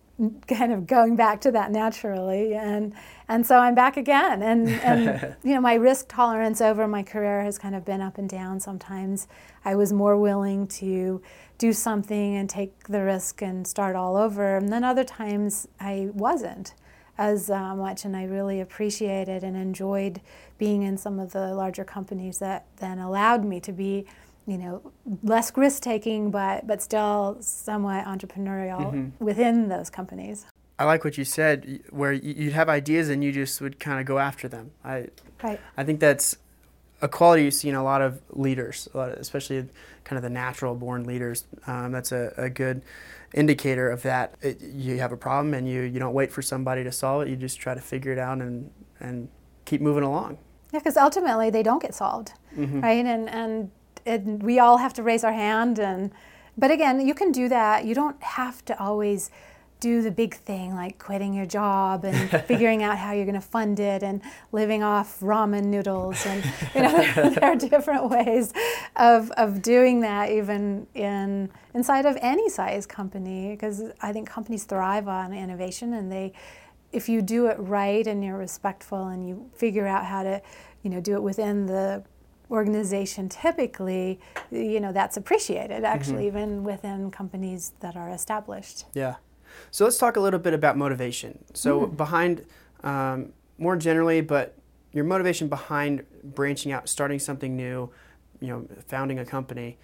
kind 0.46 0.72
of 0.72 0.86
going 0.86 1.16
back 1.16 1.40
to 1.42 1.50
that 1.52 1.70
naturally. 1.70 2.54
And 2.54 2.94
and 3.28 3.46
so 3.46 3.58
I'm 3.58 3.74
back 3.74 3.96
again. 3.96 4.42
And 4.42 4.68
and 4.68 5.36
you 5.42 5.54
know 5.54 5.60
my 5.60 5.74
risk 5.74 6.08
tolerance 6.08 6.60
over 6.60 6.86
my 6.86 7.02
career 7.02 7.42
has 7.42 7.58
kind 7.58 7.74
of 7.74 7.84
been 7.84 8.00
up 8.00 8.18
and 8.18 8.28
down. 8.28 8.60
Sometimes 8.60 9.28
I 9.64 9.74
was 9.74 9.92
more 9.92 10.16
willing 10.16 10.66
to 10.68 11.22
do 11.58 11.72
something 11.72 12.36
and 12.36 12.48
take 12.48 12.88
the 12.88 13.02
risk 13.02 13.42
and 13.42 13.66
start 13.66 13.94
all 13.94 14.16
over. 14.16 14.56
And 14.56 14.72
then 14.72 14.82
other 14.82 15.04
times 15.04 15.68
I 15.78 16.08
wasn't 16.12 16.74
as 17.18 17.50
uh, 17.50 17.74
much. 17.76 18.06
And 18.06 18.16
I 18.16 18.24
really 18.24 18.60
appreciated 18.60 19.44
and 19.44 19.56
enjoyed 19.56 20.22
being 20.56 20.82
in 20.82 20.96
some 20.96 21.20
of 21.20 21.32
the 21.32 21.54
larger 21.54 21.84
companies 21.84 22.38
that 22.38 22.66
then 22.78 22.98
allowed 22.98 23.44
me 23.44 23.60
to 23.60 23.72
be 23.72 24.06
you 24.46 24.58
know, 24.58 24.92
less 25.22 25.56
risk 25.56 25.82
taking, 25.82 26.30
but 26.30 26.66
but 26.66 26.82
still 26.82 27.36
somewhat 27.40 28.04
entrepreneurial 28.04 28.92
mm-hmm. 28.92 29.24
within 29.24 29.68
those 29.68 29.90
companies. 29.90 30.46
I 30.80 30.84
like 30.84 31.04
what 31.04 31.18
you 31.18 31.24
said, 31.24 31.82
where 31.90 32.10
you'd 32.10 32.54
have 32.54 32.70
ideas 32.70 33.10
and 33.10 33.22
you 33.22 33.32
just 33.32 33.60
would 33.60 33.78
kind 33.78 34.00
of 34.00 34.06
go 34.06 34.18
after 34.18 34.48
them. 34.48 34.70
I, 34.82 35.08
right. 35.42 35.60
I 35.76 35.84
think 35.84 36.00
that's 36.00 36.38
a 37.02 37.08
quality 37.08 37.44
you 37.44 37.50
see 37.50 37.68
in 37.68 37.74
a 37.74 37.84
lot 37.84 38.00
of 38.00 38.22
leaders, 38.30 38.88
lot 38.94 39.10
of, 39.10 39.18
especially 39.18 39.68
kind 40.04 40.16
of 40.16 40.22
the 40.22 40.30
natural 40.30 40.74
born 40.74 41.04
leaders. 41.04 41.44
Um, 41.66 41.92
that's 41.92 42.12
a, 42.12 42.32
a, 42.38 42.48
good 42.48 42.80
indicator 43.34 43.90
of 43.90 44.00
that. 44.02 44.34
It, 44.40 44.62
you 44.62 44.98
have 44.98 45.12
a 45.12 45.18
problem 45.18 45.52
and 45.52 45.68
you, 45.68 45.82
you 45.82 45.98
don't 45.98 46.14
wait 46.14 46.32
for 46.32 46.40
somebody 46.40 46.82
to 46.84 46.92
solve 46.92 47.22
it. 47.22 47.28
You 47.28 47.36
just 47.36 47.60
try 47.60 47.74
to 47.74 47.80
figure 47.80 48.12
it 48.12 48.18
out 48.18 48.38
and, 48.38 48.70
and 49.00 49.28
keep 49.66 49.82
moving 49.82 50.02
along. 50.02 50.38
Yeah, 50.72 50.78
because 50.78 50.96
ultimately 50.96 51.50
they 51.50 51.62
don't 51.62 51.82
get 51.82 51.94
solved, 51.94 52.32
mm-hmm. 52.56 52.80
right? 52.80 53.04
And, 53.04 53.28
and 53.28 53.70
and 54.06 54.42
we 54.42 54.58
all 54.58 54.78
have 54.78 54.92
to 54.94 55.02
raise 55.02 55.24
our 55.24 55.32
hand 55.32 55.78
and 55.78 56.10
but 56.56 56.70
again 56.70 57.06
you 57.06 57.14
can 57.14 57.32
do 57.32 57.48
that. 57.48 57.84
You 57.84 57.94
don't 57.94 58.22
have 58.22 58.64
to 58.66 58.78
always 58.78 59.30
do 59.80 60.02
the 60.02 60.10
big 60.10 60.34
thing 60.34 60.74
like 60.74 60.98
quitting 60.98 61.32
your 61.32 61.46
job 61.46 62.04
and 62.04 62.30
figuring 62.46 62.82
out 62.82 62.98
how 62.98 63.12
you're 63.12 63.24
going 63.24 63.34
to 63.34 63.40
fund 63.40 63.80
it 63.80 64.02
and 64.02 64.20
living 64.52 64.82
off 64.82 65.18
ramen 65.20 65.64
noodles 65.64 66.24
and 66.26 66.44
you 66.74 66.82
know 66.82 67.30
there 67.30 67.44
are 67.44 67.56
different 67.56 68.08
ways 68.08 68.52
of, 68.96 69.30
of 69.32 69.62
doing 69.62 70.00
that 70.00 70.30
even 70.30 70.86
in 70.94 71.50
inside 71.74 72.04
of 72.04 72.16
any 72.20 72.48
size 72.48 72.86
company 72.86 73.52
because 73.52 73.82
I 74.02 74.12
think 74.12 74.28
companies 74.28 74.64
thrive 74.64 75.08
on 75.08 75.32
innovation 75.32 75.94
and 75.94 76.12
they 76.12 76.34
if 76.92 77.08
you 77.08 77.22
do 77.22 77.46
it 77.46 77.56
right 77.58 78.06
and 78.06 78.22
you're 78.22 78.38
respectful 78.38 79.08
and 79.08 79.26
you 79.26 79.50
figure 79.54 79.86
out 79.86 80.04
how 80.04 80.22
to 80.22 80.42
you 80.82 80.90
know 80.90 81.00
do 81.00 81.14
it 81.14 81.22
within 81.22 81.66
the 81.66 82.04
organization 82.50 83.28
typically 83.28 84.20
you 84.50 84.80
know 84.80 84.92
that's 84.92 85.16
appreciated 85.16 85.84
actually 85.84 86.26
mm-hmm. 86.26 86.38
even 86.38 86.64
within 86.64 87.10
companies 87.10 87.72
that 87.80 87.96
are 87.96 88.10
established. 88.10 88.84
Yeah. 88.94 89.16
So 89.70 89.84
let's 89.84 89.98
talk 89.98 90.16
a 90.16 90.20
little 90.20 90.40
bit 90.40 90.54
about 90.54 90.76
motivation. 90.76 91.44
So 91.54 91.82
mm. 91.82 91.96
behind 91.96 92.44
um, 92.82 93.32
more 93.58 93.76
generally 93.76 94.20
but 94.20 94.56
your 94.92 95.04
motivation 95.04 95.48
behind 95.48 96.04
branching 96.22 96.72
out 96.72 96.88
starting 96.88 97.18
something 97.18 97.56
new 97.56 97.90
you 98.40 98.48
know 98.48 98.66
founding 98.88 99.18
a 99.18 99.24
company 99.24 99.78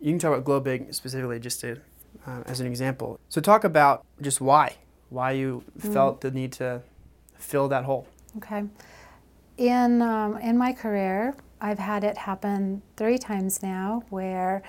you 0.00 0.10
can 0.12 0.18
talk 0.18 0.36
about 0.36 0.44
Globig 0.44 0.94
specifically 0.94 1.38
just 1.38 1.60
to 1.60 1.80
uh, 2.26 2.42
as 2.46 2.60
an 2.60 2.66
example. 2.66 3.18
So 3.28 3.40
talk 3.40 3.64
about 3.64 4.04
just 4.20 4.40
why 4.40 4.76
why 5.10 5.32
you 5.32 5.64
mm. 5.78 5.92
felt 5.92 6.20
the 6.20 6.30
need 6.30 6.52
to 6.52 6.82
fill 7.38 7.68
that 7.68 7.84
hole. 7.84 8.06
Okay. 8.36 8.64
In 9.56 10.02
um, 10.02 10.36
in 10.38 10.56
my 10.56 10.72
career 10.72 11.34
I've 11.60 11.78
had 11.78 12.04
it 12.04 12.16
happen 12.16 12.82
three 12.96 13.18
times 13.18 13.62
now 13.62 14.04
where 14.10 14.62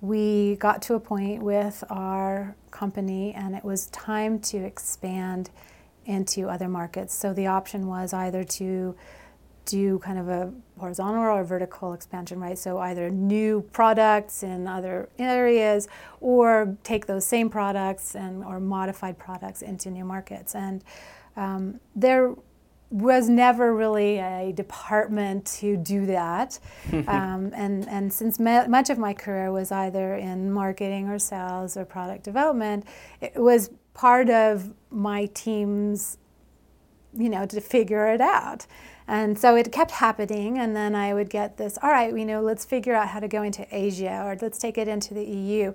we 0.00 0.56
got 0.56 0.80
to 0.82 0.94
a 0.94 1.00
point 1.00 1.42
with 1.42 1.82
our 1.90 2.54
company 2.70 3.34
and 3.34 3.54
it 3.54 3.64
was 3.64 3.86
time 3.86 4.38
to 4.38 4.58
expand 4.58 5.50
into 6.06 6.48
other 6.48 6.68
markets. 6.68 7.14
So 7.14 7.32
the 7.32 7.48
option 7.48 7.86
was 7.86 8.12
either 8.12 8.44
to 8.44 8.94
do 9.64 9.98
kind 9.98 10.18
of 10.18 10.28
a 10.28 10.52
horizontal 10.78 11.24
or 11.24 11.44
vertical 11.44 11.92
expansion, 11.92 12.40
right? 12.40 12.56
So 12.56 12.78
either 12.78 13.10
new 13.10 13.60
products 13.72 14.42
in 14.42 14.66
other 14.66 15.10
areas 15.18 15.88
or 16.20 16.76
take 16.84 17.06
those 17.06 17.26
same 17.26 17.50
products 17.50 18.14
and 18.16 18.42
or 18.42 18.60
modified 18.60 19.18
products 19.18 19.60
into 19.60 19.90
new 19.90 20.04
markets. 20.04 20.54
And 20.54 20.82
um, 21.36 21.80
there 21.94 22.34
was 22.90 23.28
never 23.28 23.74
really 23.74 24.18
a 24.18 24.52
department 24.52 25.44
to 25.44 25.76
do 25.76 26.06
that. 26.06 26.58
um, 27.06 27.52
and, 27.54 27.88
and 27.88 28.12
since 28.12 28.38
much 28.38 28.90
of 28.90 28.98
my 28.98 29.12
career 29.12 29.52
was 29.52 29.70
either 29.70 30.14
in 30.14 30.50
marketing 30.50 31.08
or 31.08 31.18
sales 31.18 31.76
or 31.76 31.84
product 31.84 32.24
development, 32.24 32.86
it 33.20 33.36
was 33.36 33.70
part 33.94 34.30
of 34.30 34.72
my 34.90 35.26
team's, 35.26 36.18
you 37.12 37.28
know, 37.28 37.44
to 37.44 37.60
figure 37.60 38.08
it 38.08 38.20
out. 38.20 38.66
And 39.06 39.38
so 39.38 39.56
it 39.56 39.72
kept 39.72 39.90
happening, 39.90 40.58
and 40.58 40.76
then 40.76 40.94
I 40.94 41.14
would 41.14 41.30
get 41.30 41.56
this, 41.56 41.78
all 41.82 41.88
right, 41.88 42.14
you 42.14 42.26
know, 42.26 42.42
let's 42.42 42.66
figure 42.66 42.94
out 42.94 43.08
how 43.08 43.20
to 43.20 43.28
go 43.28 43.42
into 43.42 43.66
Asia 43.74 44.22
or 44.22 44.36
let's 44.40 44.58
take 44.58 44.76
it 44.76 44.86
into 44.86 45.14
the 45.14 45.24
EU. 45.24 45.72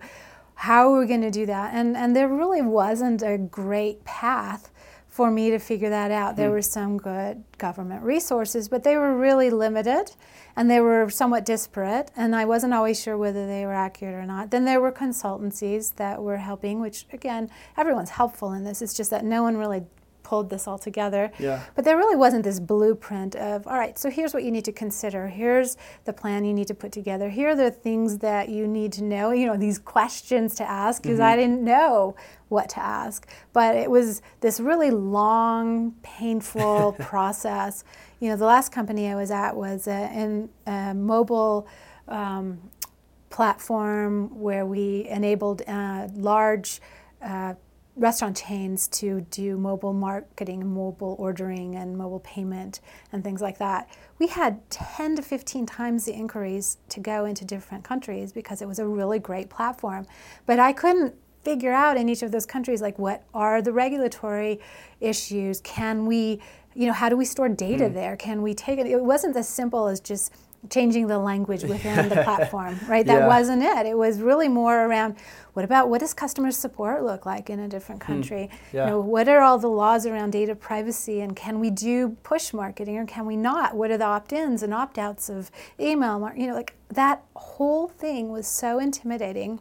How 0.53 0.93
are 0.93 1.00
we 1.00 1.08
going 1.08 1.22
to 1.22 1.32
do 1.32 1.48
that? 1.48 1.74
And, 1.74 1.98
and 1.98 2.15
there 2.15 2.27
really 2.27 2.62
wasn't 2.62 3.24
a 3.24 3.39
great 3.39 4.05
path 4.05 4.70
for 5.13 5.29
me 5.29 5.51
to 5.51 5.60
figure 5.60 5.91
that 5.91 6.10
out. 6.10 6.36
There 6.36 6.50
mm. 6.50 6.53
were 6.53 6.62
some 6.63 6.98
good 6.98 7.43
government 7.60 8.01
resources, 8.01 8.67
but 8.67 8.84
they 8.84 8.98
were 8.98 9.15
really 9.15 9.51
limited 9.51 10.10
and 10.55 10.72
they 10.72 10.79
were 10.79 11.08
somewhat 11.12 11.46
disparate, 11.46 12.10
and 12.15 12.36
I 12.36 12.46
wasn't 12.46 12.74
always 12.74 13.00
sure 13.00 13.15
whether 13.15 13.46
they 13.46 13.63
were 13.63 13.75
accurate 13.75 14.15
or 14.15 14.25
not. 14.25 14.50
Then 14.50 14.65
there 14.65 14.82
were 14.82 14.91
consultancies 14.91 15.96
that 15.98 16.24
were 16.24 16.38
helping, 16.38 16.79
which 16.79 17.05
again, 17.13 17.51
everyone's 17.77 18.10
helpful 18.10 18.53
in 18.53 18.63
this. 18.63 18.82
It's 18.82 18.96
just 18.96 19.12
that 19.12 19.24
no 19.24 19.43
one 19.43 19.55
really 19.55 19.84
pulled 20.24 20.50
this 20.50 20.68
all 20.68 20.77
together. 20.77 21.32
Yeah. 21.39 21.63
But 21.75 21.86
there 21.86 21.98
really 21.98 22.15
wasn't 22.15 22.44
this 22.44 22.60
blueprint 22.60 23.36
of, 23.36 23.68
all 23.68 23.77
right, 23.77 23.98
so 23.98 24.10
here's 24.10 24.34
what 24.34 24.44
you 24.44 24.51
need 24.51 24.65
to 24.65 24.72
consider. 24.72 25.27
Here's 25.27 25.77
the 26.06 26.13
plan 26.13 26.46
you 26.46 26.53
need 26.53 26.68
to 26.68 26.74
put 26.74 26.92
together. 26.92 27.30
Here 27.30 27.50
are 27.50 27.56
the 27.56 27.72
things 27.72 28.20
that 28.20 28.50
you 28.50 28.68
need 28.68 28.94
to 28.94 29.03
know, 29.03 29.32
you 29.32 29.46
know, 29.46 29.58
these 29.58 29.80
questions 29.80 30.56
to 30.56 30.70
ask, 30.70 31.01
because 31.01 31.20
mm-hmm. 31.20 31.27
I 31.27 31.36
didn't 31.36 31.63
know 31.63 32.15
what 32.50 32.70
to 32.70 32.80
ask. 32.80 33.27
But 33.51 33.75
it 33.75 33.92
was 33.92 34.22
this 34.42 34.60
really 34.60 34.92
long, 34.92 35.96
painful 36.01 36.94
process. 37.00 37.84
You 38.20 38.30
know, 38.30 38.36
the 38.36 38.46
last 38.46 38.72
company 38.72 39.10
I 39.10 39.15
was 39.15 39.32
at 39.32 39.56
was 39.56 39.88
a, 39.88 40.10
in 40.13 40.50
a 40.65 40.94
mobile 40.94 41.68
um, 42.08 42.60
platform 43.30 44.30
where 44.39 44.65
we 44.65 45.08
enabled 45.10 45.63
uh, 45.68 46.08
large 46.13 46.80
uh, 47.22 47.56
restaurant 47.96 48.36
chains 48.36 48.88
to 48.88 49.22
do 49.30 49.58
mobile 49.58 49.94
marketing, 49.94 50.74
mobile 50.74 51.16
ordering, 51.20 51.76
and 51.76 51.98
mobile 51.98 52.22
payment 52.22 52.80
and 53.12 53.24
things 53.24 53.42
like 53.42 53.60
that. 53.60 53.88
We 54.18 54.28
had 54.28 54.68
10 54.72 55.18
to 55.18 55.22
15 55.22 55.66
times 55.66 56.06
the 56.06 56.14
inquiries 56.14 56.78
to 56.90 57.00
go 57.00 57.26
into 57.26 57.46
different 57.46 57.84
countries 57.84 58.34
because 58.34 58.62
it 58.62 58.68
was 58.68 58.80
a 58.80 58.88
really 58.88 59.20
great 59.20 59.50
platform. 59.50 60.08
But 60.46 60.60
I 60.60 60.74
couldn't 60.74 61.16
figure 61.44 61.74
out 61.74 61.98
in 61.98 62.10
each 62.10 62.24
of 62.24 62.32
those 62.32 62.46
countries 62.46 62.82
like 62.82 62.98
what 62.98 63.24
are 63.34 63.62
the 63.62 63.74
regulatory 63.74 64.60
issues? 65.00 65.62
Can 65.62 66.06
we, 66.06 66.42
you 66.74 66.88
know, 66.88 66.94
how 66.94 67.10
do 67.10 67.18
we 67.18 67.26
store 67.26 67.50
data 67.50 67.86
mm. 67.86 67.94
there? 67.94 68.16
Can 68.16 68.42
we 68.42 68.54
take 68.54 68.80
it? 68.80 68.88
It 68.88 69.04
wasn't 69.04 69.36
as 69.36 69.48
simple 69.48 69.88
as 69.88 70.00
just 70.00 70.34
changing 70.70 71.08
the 71.08 71.20
language 71.20 71.63
within 71.63 72.10
the 72.10 72.15
platform, 72.24 72.79
right? 72.88 73.05
That 73.05 73.22
yeah. 73.22 73.27
wasn't 73.27 73.63
it. 73.63 73.86
It 73.86 73.98
was 73.98 74.22
really 74.22 74.48
more 74.48 74.86
around 74.86 75.15
what 75.53 75.65
about 75.65 75.89
what 75.89 76.00
does 76.00 76.13
customer 76.13 76.51
support 76.51 77.03
look 77.03 77.25
like 77.25 77.50
in 77.50 77.60
a 77.60 77.67
different 77.67 78.01
hmm. 78.01 78.13
country? 78.13 78.50
Yeah. 78.72 78.86
You 78.86 78.91
know, 78.91 79.00
what 79.01 79.27
are 79.27 79.41
all 79.41 79.58
the 79.58 79.67
laws 79.67 80.05
around 80.05 80.32
data 80.32 80.55
privacy 80.55 81.22
and 81.22 81.36
can 81.36 81.60
we 81.60 81.70
do 81.70 82.17
push 82.24 82.53
marketing 82.53 82.98
or 82.98 83.05
can 83.05 83.25
we 83.25 83.36
not? 83.36 83.75
What 83.75 83.91
are 83.91 83.98
the 83.98 84.05
opt-ins 84.05 84.63
and 84.63 84.74
opt-outs 84.74 85.29
of 85.29 85.51
email? 85.79 86.32
You 86.36 86.48
know, 86.48 86.53
like 86.53 86.74
that 86.89 87.24
whole 87.36 87.88
thing 87.88 88.29
was 88.29 88.48
so 88.48 88.79
intimidating 88.79 89.60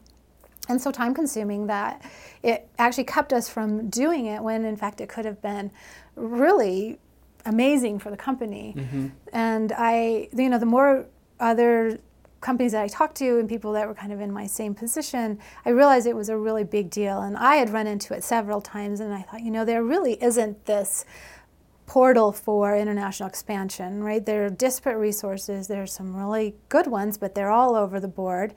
and 0.68 0.80
so 0.80 0.90
time 0.90 1.14
consuming 1.14 1.66
that 1.66 2.02
it 2.42 2.68
actually 2.78 3.04
kept 3.04 3.32
us 3.32 3.48
from 3.48 3.88
doing 3.88 4.26
it 4.26 4.42
when 4.42 4.64
in 4.64 4.76
fact 4.76 5.00
it 5.00 5.08
could 5.08 5.24
have 5.24 5.42
been 5.42 5.70
really 6.14 6.98
amazing 7.44 7.98
for 7.98 8.10
the 8.10 8.16
company. 8.16 8.74
Mm-hmm. 8.76 9.08
And 9.32 9.72
I, 9.76 10.28
you 10.32 10.48
know, 10.48 10.58
the 10.58 10.66
more 10.66 11.06
other 11.40 11.98
companies 12.40 12.72
that 12.72 12.82
I 12.82 12.88
talked 12.88 13.16
to 13.16 13.38
and 13.38 13.48
people 13.48 13.72
that 13.72 13.86
were 13.86 13.94
kind 13.94 14.12
of 14.12 14.20
in 14.20 14.32
my 14.32 14.46
same 14.46 14.74
position, 14.74 15.38
I 15.64 15.70
realized 15.70 16.06
it 16.06 16.16
was 16.16 16.28
a 16.28 16.36
really 16.36 16.64
big 16.64 16.90
deal. 16.90 17.20
And 17.20 17.36
I 17.36 17.56
had 17.56 17.70
run 17.70 17.86
into 17.86 18.14
it 18.14 18.24
several 18.24 18.60
times, 18.60 19.00
and 19.00 19.14
I 19.14 19.22
thought, 19.22 19.42
you 19.42 19.50
know, 19.50 19.64
there 19.64 19.82
really 19.82 20.22
isn't 20.22 20.66
this 20.66 21.04
portal 21.86 22.32
for 22.32 22.76
international 22.76 23.28
expansion, 23.28 24.02
right? 24.02 24.24
There 24.24 24.46
are 24.46 24.50
disparate 24.50 24.98
resources. 24.98 25.68
There 25.68 25.82
are 25.82 25.86
some 25.86 26.16
really 26.16 26.54
good 26.68 26.86
ones, 26.86 27.18
but 27.18 27.34
they're 27.34 27.50
all 27.50 27.74
over 27.74 28.00
the 28.00 28.08
board 28.08 28.54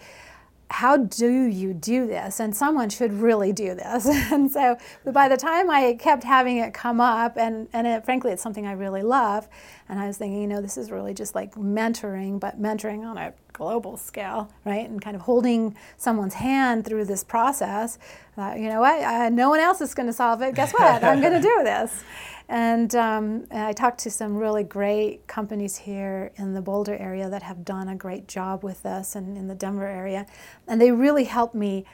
how 0.69 0.97
do 0.97 1.31
you 1.43 1.73
do 1.73 2.07
this? 2.07 2.39
And 2.39 2.55
someone 2.55 2.89
should 2.89 3.13
really 3.13 3.53
do 3.53 3.75
this. 3.75 4.05
and 4.31 4.51
so 4.51 4.77
by 5.05 5.27
the 5.27 5.37
time 5.37 5.69
I 5.69 5.93
kept 5.93 6.23
having 6.23 6.57
it 6.57 6.73
come 6.73 6.99
up, 6.99 7.37
and, 7.37 7.67
and 7.73 7.85
it, 7.85 8.05
frankly, 8.05 8.31
it's 8.31 8.41
something 8.41 8.65
I 8.65 8.73
really 8.73 9.03
love, 9.03 9.47
and 9.87 9.99
I 9.99 10.07
was 10.07 10.17
thinking, 10.17 10.41
you 10.41 10.47
know, 10.47 10.61
this 10.61 10.77
is 10.77 10.91
really 10.91 11.13
just 11.13 11.35
like 11.35 11.55
mentoring, 11.55 12.39
but 12.39 12.61
mentoring 12.61 13.05
on 13.05 13.17
a 13.17 13.33
global 13.55 13.95
scale, 13.95 14.51
right? 14.65 14.87
And 14.87 15.01
kind 15.01 15.15
of 15.15 15.21
holding 15.21 15.77
someone's 15.97 16.33
hand 16.33 16.85
through 16.85 17.05
this 17.05 17.23
process. 17.23 17.97
Uh, 18.37 18.53
you 18.57 18.67
know 18.67 18.81
what? 18.81 19.01
Uh, 19.01 19.29
no 19.29 19.49
one 19.49 19.61
else 19.61 19.79
is 19.79 19.93
going 19.93 20.07
to 20.07 20.13
solve 20.13 20.41
it. 20.41 20.53
Guess 20.55 20.73
what? 20.73 21.03
I'm 21.03 21.21
going 21.21 21.33
to 21.33 21.41
do 21.41 21.61
this. 21.63 22.03
And, 22.49 22.93
um, 22.95 23.47
and 23.49 23.63
I 23.63 23.71
talked 23.71 23.99
to 24.01 24.11
some 24.11 24.35
really 24.35 24.63
great 24.63 25.25
companies 25.25 25.77
here 25.77 26.31
in 26.35 26.53
the 26.53 26.61
Boulder 26.61 26.95
area 26.97 27.29
that 27.29 27.41
have 27.43 27.65
done 27.65 27.87
a 27.87 27.95
great 27.95 28.27
job 28.27 28.63
with 28.63 28.83
this 28.83 29.15
and 29.15 29.37
in 29.37 29.47
the 29.47 29.55
Denver 29.55 29.87
area. 29.87 30.27
And 30.67 30.79
they 30.79 30.91
really 30.91 31.23
helped 31.23 31.55
me 31.55 31.85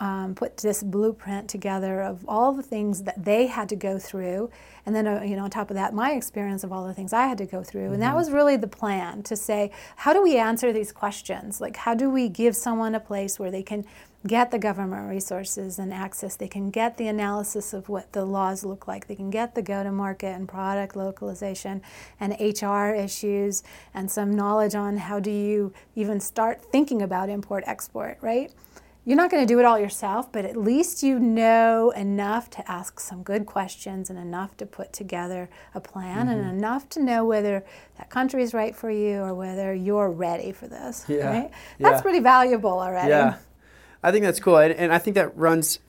um, 0.00 0.34
put 0.34 0.56
this 0.56 0.82
blueprint 0.82 1.48
together 1.48 2.00
of 2.00 2.24
all 2.26 2.52
the 2.52 2.62
things 2.62 3.02
that 3.02 3.22
they 3.22 3.46
had 3.46 3.68
to 3.68 3.76
go 3.76 3.98
through, 3.98 4.50
and 4.86 4.96
then 4.96 5.06
uh, 5.06 5.22
you 5.22 5.36
know 5.36 5.44
on 5.44 5.50
top 5.50 5.70
of 5.70 5.76
that, 5.76 5.94
my 5.94 6.12
experience 6.12 6.64
of 6.64 6.72
all 6.72 6.86
the 6.86 6.94
things 6.94 7.12
I 7.12 7.26
had 7.26 7.38
to 7.38 7.46
go 7.46 7.62
through, 7.62 7.82
mm-hmm. 7.82 7.94
and 7.94 8.02
that 8.02 8.08
mm-hmm. 8.08 8.16
was 8.16 8.30
really 8.30 8.56
the 8.56 8.66
plan 8.66 9.22
to 9.24 9.36
say, 9.36 9.70
how 9.96 10.12
do 10.12 10.22
we 10.22 10.36
answer 10.36 10.72
these 10.72 10.90
questions? 10.90 11.60
Like, 11.60 11.76
how 11.76 11.94
do 11.94 12.10
we 12.10 12.28
give 12.28 12.56
someone 12.56 12.94
a 12.94 13.00
place 13.00 13.38
where 13.38 13.50
they 13.50 13.62
can 13.62 13.84
get 14.26 14.50
the 14.50 14.58
government 14.58 15.08
resources 15.08 15.78
and 15.78 15.94
access. 15.94 16.36
They 16.36 16.48
can 16.48 16.70
get 16.70 16.98
the 16.98 17.08
analysis 17.08 17.72
of 17.72 17.88
what 17.88 18.12
the 18.12 18.24
laws 18.24 18.64
look 18.64 18.86
like. 18.86 19.06
They 19.06 19.14
can 19.14 19.30
get 19.30 19.54
the 19.54 19.62
go 19.62 19.82
to 19.82 19.90
market 19.90 20.34
and 20.34 20.46
product 20.46 20.94
localization 20.94 21.80
and 22.18 22.36
HR 22.38 22.94
issues 22.94 23.62
and 23.94 24.10
some 24.10 24.34
knowledge 24.36 24.74
on 24.74 24.98
how 24.98 25.20
do 25.20 25.30
you 25.30 25.72
even 25.94 26.20
start 26.20 26.62
thinking 26.62 27.00
about 27.00 27.30
import 27.30 27.64
export, 27.66 28.18
right? 28.20 28.52
You're 29.10 29.16
not 29.16 29.28
going 29.28 29.44
to 29.44 29.52
do 29.52 29.58
it 29.58 29.64
all 29.64 29.76
yourself, 29.76 30.30
but 30.30 30.44
at 30.44 30.56
least 30.56 31.02
you 31.02 31.18
know 31.18 31.90
enough 31.96 32.48
to 32.50 32.70
ask 32.70 33.00
some 33.00 33.24
good 33.24 33.44
questions 33.44 34.08
and 34.08 34.16
enough 34.16 34.56
to 34.58 34.66
put 34.66 34.92
together 34.92 35.50
a 35.74 35.80
plan 35.80 36.28
mm-hmm. 36.28 36.38
and 36.38 36.56
enough 36.56 36.88
to 36.90 37.02
know 37.02 37.24
whether 37.24 37.64
that 37.98 38.08
country 38.08 38.40
is 38.40 38.54
right 38.54 38.76
for 38.76 38.88
you 38.88 39.16
or 39.16 39.34
whether 39.34 39.74
you're 39.74 40.12
ready 40.12 40.52
for 40.52 40.68
this. 40.68 41.06
Yeah. 41.08 41.28
Right? 41.28 41.50
That's 41.80 41.98
yeah. 41.98 42.02
pretty 42.02 42.20
valuable 42.20 42.78
already. 42.78 43.08
Yeah. 43.08 43.38
I 44.00 44.12
think 44.12 44.24
that's 44.24 44.38
cool, 44.38 44.58
and, 44.58 44.72
and 44.74 44.92
I 44.92 44.98
think 44.98 45.16
that 45.16 45.36
runs 45.36 45.80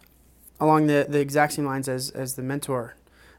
along 0.59 0.87
the, 0.87 1.05
the 1.07 1.19
exact 1.19 1.53
same 1.53 1.65
lines 1.65 1.87
as, 1.87 2.09
as 2.09 2.33
the 2.33 2.41
mentor 2.41 2.95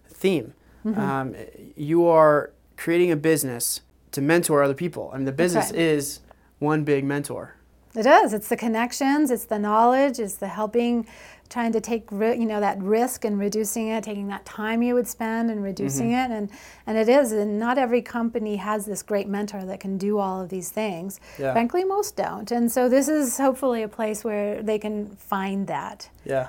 theme. 0.07 0.55
Mm-hmm. 0.87 1.01
Um, 1.01 1.35
you 1.75 2.07
are 2.07 2.53
creating 2.77 3.11
a 3.11 3.17
business 3.17 3.81
to 4.13 4.21
mentor 4.21 4.63
other 4.63 4.75
people. 4.75 5.11
I 5.13 5.17
mean, 5.17 5.25
the 5.25 5.33
business 5.33 5.73
okay. 5.73 5.83
is 5.83 6.21
one 6.61 6.85
big 6.85 7.05
mentor. 7.05 7.57
It 7.95 8.07
is. 8.07 8.33
It's 8.33 8.49
the 8.49 8.57
connections. 8.57 9.31
It's 9.31 9.45
the 9.45 9.59
knowledge. 9.59 10.19
It's 10.19 10.37
the 10.37 10.49
helping, 10.49 11.07
trying 11.51 11.73
to 11.73 11.81
take 11.81 12.11
you 12.11 12.47
know 12.47 12.61
that 12.61 12.81
risk 12.81 13.25
and 13.25 13.39
reducing 13.39 13.89
it, 13.89 14.05
taking 14.05 14.29
that 14.29 14.47
time 14.47 14.83
you 14.83 14.95
would 14.95 15.07
spend 15.07 15.51
and 15.51 15.63
reducing 15.63 16.11
mm-hmm. 16.11 16.33
it, 16.33 16.37
and 16.37 16.51
and 16.87 16.97
it 16.97 17.09
is. 17.09 17.33
And 17.33 17.59
not 17.59 17.77
every 17.77 18.01
company 18.01 18.57
has 18.57 18.87
this 18.87 19.03
great 19.03 19.29
mentor 19.29 19.65
that 19.67 19.81
can 19.81 19.99
do 19.99 20.19
all 20.19 20.41
of 20.41 20.49
these 20.49 20.71
things. 20.71 21.21
Yeah. 21.39 21.53
Frankly, 21.53 21.85
most 21.85 22.17
don't. 22.17 22.51
And 22.51 22.73
so 22.73 22.89
this 22.89 23.09
is 23.09 23.37
hopefully 23.37 23.83
a 23.83 23.89
place 23.89 24.25
where 24.25 24.63
they 24.63 24.79
can 24.79 25.15
find 25.17 25.67
that. 25.67 26.09
Yeah. 26.25 26.49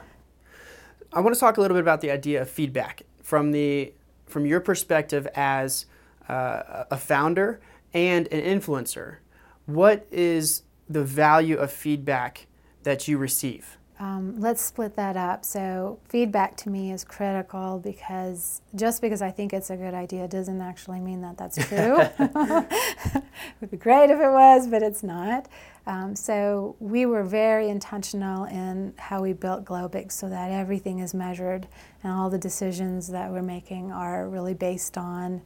I 1.12 1.19
want 1.19 1.35
to 1.35 1.39
talk 1.39 1.57
a 1.57 1.62
little 1.62 1.75
bit 1.75 1.81
about 1.81 2.01
the 2.01 2.09
idea 2.09 2.41
of 2.41 2.50
feedback 2.50 3.03
from 3.21 3.51
the 3.51 3.93
from 4.27 4.45
your 4.45 4.62
perspective 4.62 5.27
as 5.35 5.85
uh, 6.29 6.85
a 6.89 6.97
founder 6.97 7.59
and 7.93 8.27
an 8.31 8.41
influencer. 8.41 9.17
What 9.65 10.07
is 10.09 10.63
the 10.93 11.03
value 11.03 11.57
of 11.57 11.71
feedback 11.71 12.47
that 12.83 13.07
you 13.07 13.17
receive? 13.17 13.77
Um, 14.00 14.39
let's 14.39 14.62
split 14.62 14.95
that 14.95 15.15
up. 15.15 15.45
So, 15.45 16.00
feedback 16.09 16.57
to 16.57 16.69
me 16.69 16.91
is 16.91 17.03
critical 17.03 17.79
because 17.79 18.62
just 18.75 19.01
because 19.01 19.21
I 19.21 19.29
think 19.29 19.53
it's 19.53 19.69
a 19.69 19.77
good 19.77 19.93
idea 19.93 20.27
doesn't 20.27 20.59
actually 20.62 21.00
mean 21.00 21.21
that 21.21 21.38
that's 21.38 21.55
true. 21.67 22.00
it 22.19 23.23
would 23.62 23.71
be 23.71 23.77
great 23.77 24.09
if 24.09 24.19
it 24.19 24.31
was, 24.31 24.67
but 24.67 24.81
it's 24.81 25.03
not. 25.03 25.47
Um, 25.85 26.15
so, 26.15 26.75
we 26.79 27.05
were 27.05 27.23
very 27.23 27.69
intentional 27.69 28.45
in 28.45 28.93
how 28.97 29.21
we 29.21 29.33
built 29.33 29.63
Globig 29.63 30.12
so 30.12 30.27
that 30.27 30.51
everything 30.51 31.00
is 31.00 31.13
measured 31.13 31.67
and 32.03 32.12
all 32.12 32.29
the 32.29 32.39
decisions 32.39 33.07
that 33.09 33.31
we're 33.31 33.43
making 33.43 33.91
are 33.91 34.27
really 34.27 34.55
based 34.55 34.97
on 34.97 35.41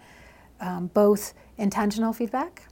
um, 0.62 0.88
both 0.88 1.34
intentional 1.58 2.14
feedback 2.14 2.64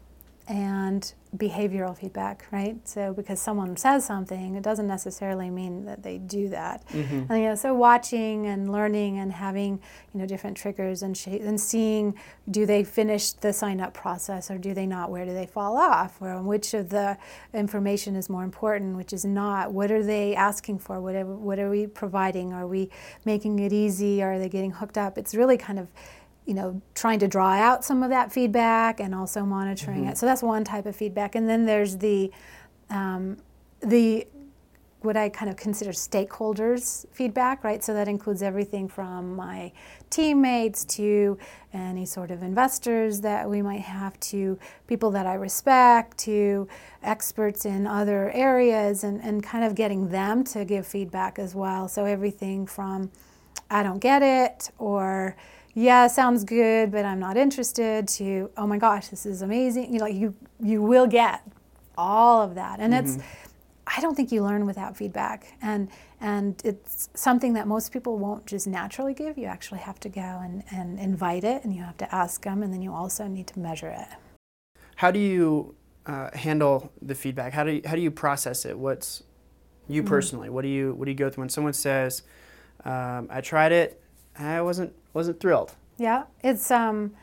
and 0.47 1.13
behavioral 1.35 1.97
feedback, 1.97 2.45
right? 2.51 2.77
So 2.87 3.13
because 3.13 3.41
someone 3.41 3.75
says 3.77 4.05
something, 4.05 4.55
it 4.55 4.63
doesn't 4.63 4.87
necessarily 4.87 5.49
mean 5.49 5.85
that 5.85 6.03
they 6.03 6.17
do 6.17 6.49
that. 6.49 6.87
Mm-hmm. 6.89 7.31
And 7.31 7.41
you 7.41 7.49
know, 7.49 7.55
so 7.55 7.73
watching 7.73 8.45
and 8.45 8.71
learning 8.71 9.17
and 9.17 9.31
having 9.31 9.81
you 10.13 10.19
know 10.19 10.25
different 10.25 10.55
triggers 10.55 11.01
and 11.01 11.17
sh- 11.17 11.27
and 11.27 11.59
seeing 11.59 12.15
do 12.49 12.65
they 12.65 12.83
finish 12.83 13.31
the 13.31 13.51
sign 13.53 13.81
up 13.81 13.93
process 13.93 14.51
or 14.51 14.57
do 14.57 14.73
they 14.73 14.85
not? 14.85 15.09
Where 15.11 15.25
do 15.25 15.33
they 15.33 15.47
fall 15.47 15.77
off? 15.77 16.21
Or 16.21 16.41
which 16.41 16.73
of 16.73 16.89
the 16.89 17.17
information 17.53 18.15
is 18.15 18.29
more 18.29 18.43
important, 18.43 18.95
which 18.95 19.11
is 19.11 19.25
not? 19.25 19.71
What 19.71 19.91
are 19.91 20.03
they 20.03 20.35
asking 20.35 20.79
for? 20.79 21.01
What 21.01 21.15
are, 21.15 21.25
what 21.25 21.59
are 21.59 21.69
we 21.69 21.87
providing? 21.87 22.53
Are 22.53 22.67
we 22.67 22.89
making 23.25 23.59
it 23.59 23.73
easy? 23.73 24.21
Are 24.21 24.37
they 24.37 24.49
getting 24.49 24.71
hooked 24.71 24.97
up? 24.97 25.17
It's 25.17 25.33
really 25.33 25.57
kind 25.57 25.79
of 25.79 25.89
you 26.45 26.53
know, 26.53 26.81
trying 26.93 27.19
to 27.19 27.27
draw 27.27 27.51
out 27.51 27.83
some 27.83 28.03
of 28.03 28.09
that 28.09 28.31
feedback 28.31 28.99
and 28.99 29.15
also 29.15 29.43
monitoring 29.43 30.01
mm-hmm. 30.01 30.09
it. 30.09 30.17
So 30.17 30.25
that's 30.25 30.43
one 30.43 30.63
type 30.63 30.85
of 30.85 30.95
feedback. 30.95 31.35
And 31.35 31.49
then 31.49 31.65
there's 31.65 31.97
the 31.97 32.31
um, 32.89 33.37
the 33.81 34.27
what 35.05 35.15
I 35.15 35.29
kind 35.29 35.49
of 35.49 35.55
consider 35.55 35.91
stakeholders 35.91 37.05
feedback, 37.11 37.63
right? 37.63 37.83
So 37.83 37.93
that 37.93 38.07
includes 38.07 38.41
everything 38.41 38.87
from 38.87 39.35
my 39.35 39.71
teammates 40.09 40.83
to 40.85 41.37
any 41.73 42.05
sort 42.05 42.31
of 42.31 42.41
investors 42.41 43.21
that 43.21 43.47
we 43.47 43.61
might 43.61 43.81
have 43.81 44.19
to 44.21 44.57
people 44.87 45.11
that 45.11 45.27
I 45.27 45.35
respect 45.35 46.17
to 46.19 46.67
experts 47.03 47.65
in 47.65 47.85
other 47.85 48.31
areas 48.31 49.03
and, 49.03 49.21
and 49.21 49.43
kind 49.43 49.63
of 49.63 49.75
getting 49.75 50.09
them 50.09 50.43
to 50.45 50.65
give 50.65 50.87
feedback 50.87 51.37
as 51.37 51.53
well. 51.53 51.87
So 51.87 52.05
everything 52.05 52.65
from 52.65 53.11
I 53.69 53.83
don't 53.83 53.99
get 53.99 54.21
it 54.21 54.71
or 54.77 55.35
yeah, 55.75 56.07
sounds 56.07 56.45
good, 56.45 56.89
but 56.89 57.03
I'm 57.03 57.19
not 57.19 57.35
interested, 57.35 58.07
to, 58.07 58.49
oh 58.55 58.65
my 58.65 58.77
gosh, 58.77 59.09
this 59.09 59.25
is 59.25 59.41
amazing. 59.41 59.93
You 59.93 59.99
know, 59.99 60.05
you, 60.07 60.33
you 60.59 60.81
will 60.81 61.05
get 61.05 61.41
all 61.97 62.41
of 62.41 62.55
that. 62.55 62.79
And 62.79 62.93
mm-hmm. 62.93 63.19
it's, 63.19 63.23
I 63.85 63.99
don't 63.99 64.15
think 64.15 64.31
you 64.31 64.41
learn 64.41 64.65
without 64.65 64.95
feedback. 64.95 65.53
And, 65.61 65.89
and 66.21 66.59
it's 66.63 67.09
something 67.13 67.53
that 67.53 67.67
most 67.67 67.91
people 67.91 68.17
won't 68.17 68.45
just 68.45 68.67
naturally 68.67 69.13
give. 69.13 69.37
You 69.37 69.47
actually 69.47 69.81
have 69.81 69.99
to 69.99 70.09
go 70.09 70.21
and, 70.21 70.63
and 70.71 70.97
invite 70.97 71.43
it, 71.43 71.65
and 71.65 71.75
you 71.75 71.83
have 71.83 71.97
to 71.97 72.15
ask 72.15 72.41
them, 72.43 72.63
and 72.63 72.73
then 72.73 72.81
you 72.81 72.93
also 72.93 73.27
need 73.27 73.47
to 73.47 73.59
measure 73.59 73.89
it. 73.89 74.07
How 74.95 75.11
do 75.11 75.19
you 75.19 75.75
uh, 76.05 76.29
handle 76.33 76.93
the 77.01 77.15
feedback? 77.15 77.51
How 77.51 77.65
do 77.65 77.73
you, 77.73 77.81
how 77.85 77.95
do 77.95 78.01
you 78.01 78.11
process 78.11 78.63
it? 78.63 78.79
What's 78.79 79.23
you 79.89 80.01
mm-hmm. 80.01 80.09
personally? 80.09 80.49
What 80.49 80.61
do 80.61 80.69
you 80.69 80.93
what 80.93 81.03
do 81.03 81.11
you 81.11 81.17
go 81.17 81.29
through 81.29 81.41
when 81.41 81.49
someone 81.49 81.73
says, 81.73 82.23
um, 82.85 83.27
"I 83.29 83.41
tried 83.41 83.73
it, 83.73 84.01
I 84.37 84.61
wasn't 84.61 84.93
wasn't 85.13 85.39
thrilled. 85.39 85.73
Yeah, 85.97 86.23
it's 86.43 86.71
um, 86.71 87.13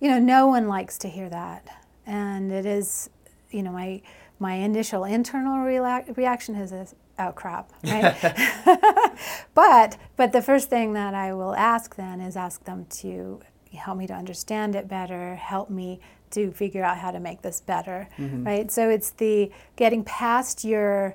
you 0.00 0.08
know, 0.08 0.18
no 0.18 0.46
one 0.46 0.68
likes 0.68 0.98
to 0.98 1.08
hear 1.08 1.28
that, 1.28 1.66
and 2.06 2.50
it 2.50 2.66
is, 2.66 3.10
you 3.50 3.62
know, 3.62 3.72
my 3.72 4.02
my 4.38 4.54
initial 4.54 5.04
internal 5.04 5.64
rela- 5.64 6.16
reaction 6.16 6.56
is 6.56 6.70
this, 6.70 6.94
outcrop, 7.18 7.72
right? 7.84 8.16
but 9.54 9.96
but 10.16 10.32
the 10.32 10.42
first 10.42 10.68
thing 10.70 10.92
that 10.94 11.14
I 11.14 11.32
will 11.32 11.54
ask 11.54 11.96
then 11.96 12.20
is 12.20 12.36
ask 12.36 12.64
them 12.64 12.86
to 13.00 13.40
help 13.74 13.98
me 13.98 14.06
to 14.06 14.14
understand 14.14 14.74
it 14.74 14.88
better, 14.88 15.36
help 15.36 15.70
me 15.70 16.00
to 16.30 16.50
figure 16.52 16.82
out 16.82 16.98
how 16.98 17.10
to 17.10 17.20
make 17.20 17.42
this 17.42 17.60
better, 17.60 18.08
mm-hmm. 18.18 18.44
right? 18.44 18.70
So 18.70 18.88
it's 18.88 19.10
the 19.10 19.50
getting 19.76 20.04
past 20.04 20.64
your 20.64 21.14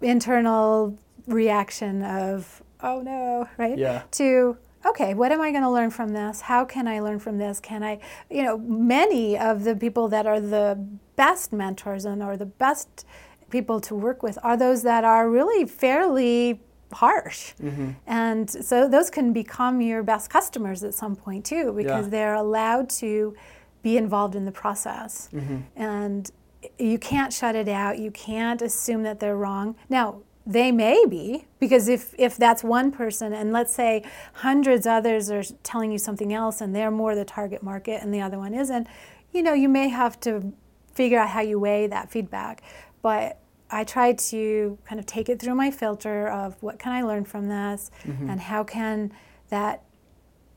internal 0.00 0.98
reaction 1.26 2.02
of 2.02 2.62
oh 2.80 3.00
no, 3.00 3.48
right? 3.56 3.78
Yeah. 3.78 4.02
To 4.12 4.56
okay, 4.84 5.14
what 5.14 5.32
am 5.32 5.40
I 5.40 5.50
going 5.50 5.62
to 5.62 5.70
learn 5.70 5.90
from 5.90 6.12
this? 6.12 6.42
How 6.42 6.64
can 6.64 6.88
I 6.88 7.00
learn 7.00 7.18
from 7.18 7.38
this? 7.38 7.60
Can 7.60 7.82
I, 7.82 8.00
you 8.30 8.42
know, 8.42 8.58
many 8.58 9.38
of 9.38 9.64
the 9.64 9.76
people 9.76 10.08
that 10.08 10.26
are 10.26 10.40
the 10.40 10.78
best 11.16 11.52
mentors 11.52 12.04
and 12.04 12.22
or 12.22 12.36
the 12.36 12.46
best 12.46 13.06
people 13.50 13.80
to 13.80 13.94
work 13.94 14.22
with 14.22 14.38
are 14.42 14.56
those 14.56 14.82
that 14.82 15.04
are 15.04 15.30
really 15.30 15.66
fairly 15.66 16.60
harsh. 16.92 17.52
Mm-hmm. 17.62 17.90
And 18.06 18.50
so 18.50 18.88
those 18.88 19.10
can 19.10 19.32
become 19.32 19.80
your 19.80 20.02
best 20.02 20.30
customers 20.30 20.82
at 20.82 20.94
some 20.94 21.16
point 21.16 21.44
too 21.44 21.72
because 21.72 22.06
yeah. 22.06 22.10
they're 22.10 22.34
allowed 22.34 22.90
to 22.90 23.36
be 23.82 23.96
involved 23.96 24.34
in 24.34 24.44
the 24.44 24.52
process. 24.52 25.28
Mm-hmm. 25.32 25.58
And 25.76 26.30
you 26.78 26.98
can't 26.98 27.32
shut 27.32 27.54
it 27.56 27.68
out. 27.68 27.98
You 27.98 28.10
can't 28.10 28.62
assume 28.62 29.02
that 29.02 29.20
they're 29.20 29.36
wrong. 29.36 29.76
Now, 29.88 30.22
they 30.46 30.72
may 30.72 31.04
be 31.08 31.46
because 31.60 31.88
if, 31.88 32.14
if 32.18 32.36
that's 32.36 32.64
one 32.64 32.90
person 32.90 33.32
and 33.32 33.52
let's 33.52 33.72
say 33.72 34.02
hundreds 34.34 34.86
others 34.86 35.30
are 35.30 35.42
telling 35.62 35.92
you 35.92 35.98
something 35.98 36.32
else 36.32 36.60
and 36.60 36.74
they're 36.74 36.90
more 36.90 37.14
the 37.14 37.24
target 37.24 37.62
market 37.62 38.02
and 38.02 38.12
the 38.12 38.20
other 38.20 38.38
one 38.38 38.54
isn't 38.54 38.86
you 39.32 39.42
know 39.42 39.52
you 39.52 39.68
may 39.68 39.88
have 39.88 40.18
to 40.18 40.52
figure 40.92 41.18
out 41.18 41.28
how 41.28 41.40
you 41.40 41.58
weigh 41.58 41.86
that 41.86 42.10
feedback 42.10 42.62
but 43.02 43.38
i 43.70 43.84
try 43.84 44.12
to 44.12 44.76
kind 44.84 44.98
of 44.98 45.06
take 45.06 45.28
it 45.28 45.40
through 45.40 45.54
my 45.54 45.70
filter 45.70 46.28
of 46.28 46.60
what 46.60 46.78
can 46.78 46.92
i 46.92 47.02
learn 47.02 47.24
from 47.24 47.48
this 47.48 47.90
mm-hmm. 48.02 48.28
and 48.28 48.40
how 48.40 48.64
can 48.64 49.12
that 49.48 49.84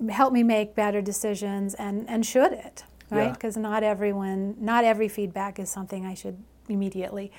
help 0.09 0.33
me 0.33 0.43
make 0.43 0.75
better 0.75 1.01
decisions 1.01 1.73
and, 1.75 2.09
and 2.09 2.25
should 2.25 2.51
it 2.51 2.83
right 3.11 3.33
because 3.33 3.55
yeah. 3.55 3.61
not 3.61 3.83
everyone 3.83 4.55
not 4.59 4.83
every 4.83 5.07
feedback 5.07 5.59
is 5.59 5.69
something 5.69 6.05
i 6.05 6.13
should 6.15 6.37
immediately 6.69 7.31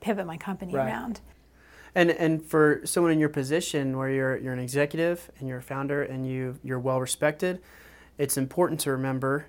pivot 0.00 0.26
my 0.26 0.36
company 0.36 0.74
right. 0.74 0.86
around 0.86 1.20
and 1.94 2.10
and 2.10 2.44
for 2.44 2.80
someone 2.84 3.12
in 3.12 3.18
your 3.18 3.28
position 3.28 3.96
where 3.96 4.10
you're 4.10 4.36
you're 4.36 4.52
an 4.52 4.58
executive 4.58 5.30
and 5.38 5.48
you're 5.48 5.58
a 5.58 5.62
founder 5.62 6.02
and 6.02 6.26
you 6.28 6.58
you're 6.62 6.78
well 6.80 7.00
respected, 7.00 7.60
it's 8.18 8.36
important 8.36 8.80
to 8.80 8.90
remember 8.90 9.46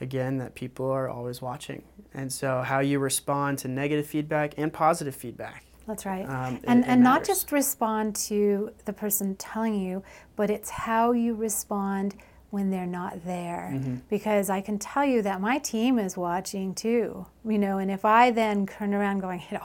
again 0.00 0.38
that 0.38 0.54
people 0.54 0.90
are 0.90 1.08
always 1.08 1.40
watching. 1.40 1.82
And 2.14 2.32
so 2.32 2.62
how 2.62 2.80
you 2.80 2.98
respond 2.98 3.58
to 3.58 3.68
negative 3.68 4.06
feedback 4.06 4.54
and 4.58 4.72
positive 4.72 5.14
feedback 5.14 5.64
That's 5.86 6.04
right. 6.04 6.28
Um, 6.28 6.56
it- 6.56 6.64
and 6.66 6.80
it 6.80 6.88
and 6.88 7.02
not 7.02 7.24
just 7.24 7.52
respond 7.52 8.16
to 8.28 8.70
the 8.84 8.92
person 8.92 9.36
telling 9.36 9.80
you, 9.80 10.02
but 10.36 10.50
it's 10.50 10.70
how 10.70 11.12
you 11.12 11.34
respond 11.34 12.16
when 12.50 12.68
they're 12.70 12.86
not 12.86 13.24
there. 13.24 13.70
Mm-hmm. 13.74 13.96
Because 14.10 14.50
I 14.50 14.60
can 14.60 14.78
tell 14.78 15.04
you 15.06 15.22
that 15.22 15.40
my 15.40 15.58
team 15.58 15.98
is 15.98 16.16
watching 16.18 16.74
too. 16.74 17.24
You 17.46 17.58
know, 17.58 17.78
and 17.78 17.90
if 17.90 18.04
I 18.04 18.30
then 18.30 18.66
turn 18.66 18.92
around 18.94 19.20
going, 19.20 19.40
you 19.50 19.58
know, 19.58 19.64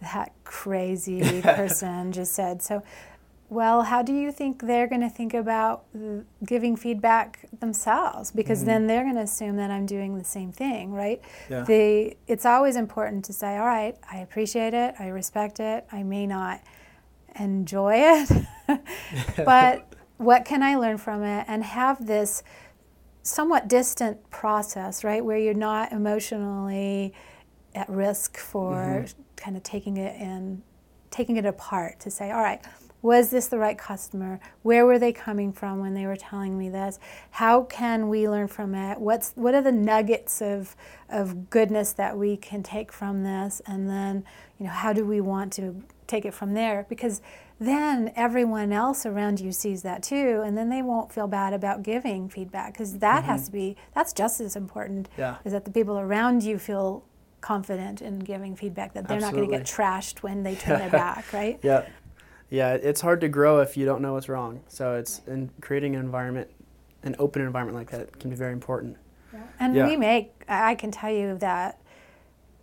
that 0.00 0.32
crazy 0.44 1.42
person 1.42 2.12
just 2.12 2.32
said 2.32 2.62
so. 2.62 2.82
Well, 3.50 3.84
how 3.84 4.02
do 4.02 4.12
you 4.12 4.30
think 4.30 4.60
they're 4.60 4.86
going 4.86 5.00
to 5.00 5.08
think 5.08 5.32
about 5.32 5.84
giving 6.44 6.76
feedback 6.76 7.48
themselves? 7.60 8.30
Because 8.30 8.58
mm-hmm. 8.58 8.68
then 8.68 8.86
they're 8.86 9.04
going 9.04 9.14
to 9.14 9.22
assume 9.22 9.56
that 9.56 9.70
I'm 9.70 9.86
doing 9.86 10.18
the 10.18 10.24
same 10.24 10.52
thing, 10.52 10.92
right? 10.92 11.22
Yeah. 11.48 11.62
The, 11.62 12.14
it's 12.26 12.44
always 12.44 12.76
important 12.76 13.24
to 13.24 13.32
say, 13.32 13.56
all 13.56 13.66
right, 13.66 13.96
I 14.10 14.18
appreciate 14.18 14.74
it, 14.74 14.94
I 14.98 15.08
respect 15.08 15.60
it, 15.60 15.86
I 15.90 16.02
may 16.02 16.26
not 16.26 16.60
enjoy 17.40 17.94
it, 17.96 18.30
but 19.44 19.94
what 20.18 20.44
can 20.44 20.62
I 20.62 20.76
learn 20.76 20.98
from 20.98 21.22
it? 21.22 21.46
And 21.48 21.64
have 21.64 22.06
this 22.06 22.42
somewhat 23.22 23.66
distant 23.66 24.28
process, 24.30 25.04
right, 25.04 25.24
where 25.24 25.38
you're 25.38 25.54
not 25.54 25.92
emotionally 25.92 27.14
at 27.78 27.88
risk 27.88 28.36
for 28.36 28.74
mm-hmm. 28.74 29.22
kind 29.36 29.56
of 29.56 29.62
taking 29.62 29.96
it 29.96 30.20
in, 30.20 30.62
taking 31.10 31.36
it 31.36 31.46
apart 31.46 32.00
to 32.00 32.10
say, 32.10 32.30
all 32.30 32.42
right, 32.42 32.60
was 33.00 33.30
this 33.30 33.46
the 33.46 33.58
right 33.58 33.78
customer? 33.78 34.40
Where 34.62 34.84
were 34.84 34.98
they 34.98 35.12
coming 35.12 35.52
from 35.52 35.78
when 35.78 35.94
they 35.94 36.06
were 36.06 36.16
telling 36.16 36.58
me 36.58 36.68
this? 36.68 36.98
How 37.30 37.62
can 37.62 38.08
we 38.08 38.28
learn 38.28 38.48
from 38.48 38.74
it? 38.74 38.98
What's 38.98 39.32
what 39.34 39.54
are 39.54 39.62
the 39.62 39.72
nuggets 39.72 40.42
of 40.42 40.74
of 41.08 41.48
goodness 41.48 41.92
that 41.92 42.18
we 42.18 42.36
can 42.36 42.62
take 42.62 42.92
from 42.92 43.22
this? 43.22 43.62
And 43.66 43.88
then, 43.88 44.24
you 44.58 44.66
know, 44.66 44.72
how 44.72 44.92
do 44.92 45.04
we 45.04 45.20
want 45.20 45.52
to 45.54 45.82
take 46.08 46.24
it 46.24 46.34
from 46.34 46.54
there? 46.54 46.86
Because 46.88 47.22
then 47.60 48.12
everyone 48.16 48.72
else 48.72 49.04
around 49.04 49.40
you 49.40 49.52
sees 49.52 49.82
that 49.82 50.02
too, 50.02 50.42
and 50.44 50.56
then 50.56 50.68
they 50.68 50.82
won't 50.82 51.12
feel 51.12 51.26
bad 51.26 51.52
about 51.52 51.82
giving 51.82 52.28
feedback 52.28 52.72
because 52.72 52.98
that 52.98 53.24
has 53.24 53.42
mm-hmm. 53.42 53.46
to 53.46 53.52
be 53.52 53.76
that's 53.94 54.12
just 54.12 54.40
as 54.40 54.56
important. 54.56 55.08
Yeah. 55.16 55.36
Is 55.44 55.52
that 55.52 55.64
the 55.64 55.70
people 55.70 55.98
around 55.98 56.42
you 56.42 56.58
feel 56.58 57.04
confident 57.40 58.02
in 58.02 58.18
giving 58.18 58.56
feedback 58.56 58.94
that 58.94 59.08
they're 59.08 59.20
not 59.20 59.32
going 59.32 59.48
to 59.50 59.56
get 59.56 59.66
trashed 59.66 60.22
when 60.22 60.42
they 60.42 60.54
turn 60.54 60.78
their 60.78 60.90
back, 61.06 61.32
right? 61.32 61.58
Yeah, 61.62 61.86
yeah. 62.50 62.74
It's 62.74 63.00
hard 63.00 63.20
to 63.20 63.28
grow 63.28 63.60
if 63.60 63.76
you 63.76 63.84
don't 63.86 64.02
know 64.02 64.14
what's 64.14 64.28
wrong. 64.28 64.60
So 64.68 64.94
it's 64.94 65.20
in 65.26 65.50
creating 65.60 65.94
an 65.94 66.00
environment, 66.00 66.50
an 67.02 67.16
open 67.18 67.42
environment 67.42 67.76
like 67.76 67.90
that 67.90 68.18
can 68.18 68.30
be 68.30 68.36
very 68.36 68.52
important. 68.52 68.96
And 69.60 69.74
Yeah. 69.74 69.86
we 69.86 69.96
make, 69.96 70.44
I 70.48 70.74
can 70.74 70.90
tell 70.90 71.10
you 71.12 71.36
that 71.38 71.78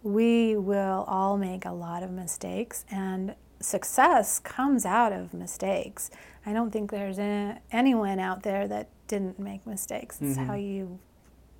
we 0.03 0.55
will 0.55 1.05
all 1.07 1.37
make 1.37 1.65
a 1.65 1.71
lot 1.71 2.03
of 2.03 2.11
mistakes, 2.11 2.85
and 2.91 3.35
success 3.59 4.39
comes 4.39 4.85
out 4.85 5.11
of 5.11 5.33
mistakes. 5.33 6.11
I 6.45 6.53
don't 6.53 6.71
think 6.71 6.91
there's 6.91 7.17
a, 7.17 7.59
anyone 7.71 8.19
out 8.19 8.43
there 8.43 8.67
that 8.67 8.89
didn't 9.07 9.39
make 9.39 9.65
mistakes. 9.65 10.19
It's 10.21 10.37
how 10.37 10.53
mm-hmm. 10.53 10.59
you 10.59 10.99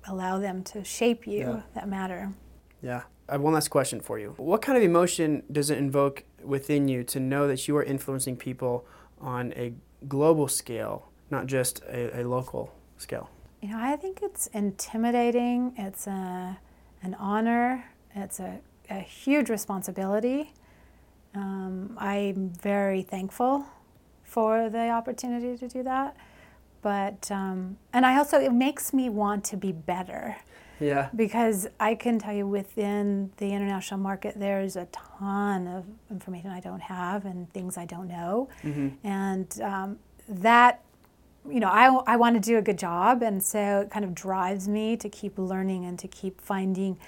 allow 0.06 0.38
them 0.38 0.62
to 0.62 0.84
shape 0.84 1.26
you 1.26 1.38
Yeah. 1.38 1.60
that 1.74 1.88
matter. 1.88 2.32
Yeah. 2.86 3.02
I 3.28 3.32
have 3.32 3.40
one 3.40 3.54
last 3.54 3.68
question 3.68 3.98
for 4.00 4.16
you. 4.16 4.34
What 4.36 4.62
kind 4.62 4.78
of 4.78 4.84
emotion 4.84 5.42
does 5.50 5.70
it 5.70 5.78
invoke 5.78 6.22
within 6.40 6.86
you 6.86 7.02
to 7.02 7.18
know 7.18 7.48
that 7.48 7.66
you 7.66 7.76
are 7.76 7.82
influencing 7.82 8.36
people 8.36 8.86
on 9.20 9.52
a 9.56 9.72
global 10.06 10.46
scale, 10.46 11.08
not 11.28 11.46
just 11.46 11.82
a, 11.88 12.20
a 12.20 12.22
local 12.22 12.72
scale? 12.96 13.28
You 13.60 13.70
know, 13.70 13.78
I 13.80 13.96
think 13.96 14.20
it's 14.22 14.46
intimidating. 14.48 15.74
It's 15.76 16.06
a, 16.06 16.60
an 17.02 17.14
honor. 17.14 17.86
It's 18.14 18.38
a, 18.38 18.60
a 18.88 19.00
huge 19.00 19.50
responsibility. 19.50 20.52
Um, 21.34 21.96
I'm 21.98 22.50
very 22.50 23.02
thankful 23.02 23.66
for 24.22 24.70
the 24.70 24.90
opportunity 24.90 25.56
to 25.56 25.66
do 25.66 25.82
that. 25.82 26.16
But, 26.82 27.32
um, 27.32 27.78
and 27.92 28.06
I 28.06 28.16
also, 28.16 28.38
it 28.38 28.52
makes 28.52 28.92
me 28.92 29.08
want 29.08 29.42
to 29.46 29.56
be 29.56 29.72
better 29.72 30.36
Yeah. 30.80 31.08
because 31.14 31.66
I 31.80 31.94
can 31.94 32.18
tell 32.18 32.34
you 32.34 32.46
within 32.46 33.30
the 33.38 33.52
international 33.52 34.00
market, 34.00 34.34
there's 34.38 34.76
a 34.76 34.86
ton 34.92 35.66
of 35.66 35.84
information 36.10 36.50
I 36.50 36.60
don't 36.60 36.82
have 36.82 37.24
and 37.24 37.50
things 37.52 37.76
I 37.78 37.86
don't 37.86 38.08
know. 38.08 38.48
And 39.04 39.60
um, 39.62 39.98
that, 40.28 40.82
you 41.48 41.60
know, 41.60 41.68
I, 41.68 41.86
I 42.12 42.16
want 42.16 42.34
to 42.34 42.40
do 42.40 42.58
a 42.58 42.62
good 42.62 42.78
job. 42.78 43.22
And 43.22 43.42
so 43.42 43.80
it 43.80 43.90
kind 43.90 44.04
of 44.04 44.14
drives 44.14 44.68
me 44.68 44.96
to 44.98 45.08
keep 45.08 45.38
learning 45.38 45.84
and 45.84 45.98
to 45.98 46.08
keep 46.08 46.40
finding 46.40 46.98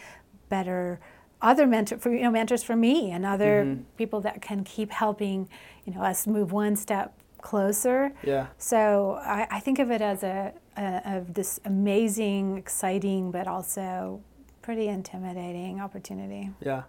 better 0.48 0.98
other 1.40 1.66
mentor 1.68 1.98
for 1.98 2.11
you 2.12 2.22
know 2.22 2.31
mentors 2.33 2.64
for 2.64 2.74
me 2.74 3.12
and 3.12 3.24
other 3.24 3.78
people 3.96 4.20
that 4.20 4.42
can 4.42 4.64
keep 4.64 4.90
helping 4.90 5.48
you 5.85 5.94
know 5.94 6.00
us 6.02 6.26
move 6.26 6.50
one 6.50 6.74
step 6.74 7.12
closer 7.42 8.12
Yeah. 8.24 8.48
so 8.59 9.20
I, 9.22 9.46
I 9.48 9.61
think 9.61 9.78
of 9.78 9.88
it 9.92 10.00
as 10.00 10.24
a, 10.24 10.52
a 10.79 11.03
of 11.17 11.35
this 11.35 11.61
amazing, 11.64 12.57
exciting, 12.57 13.31
but 13.31 13.47
also 13.47 14.21
pretty 14.62 14.88
intimidating 14.88 15.81
opportunity. 15.81 16.51
Yeah. 16.61 16.83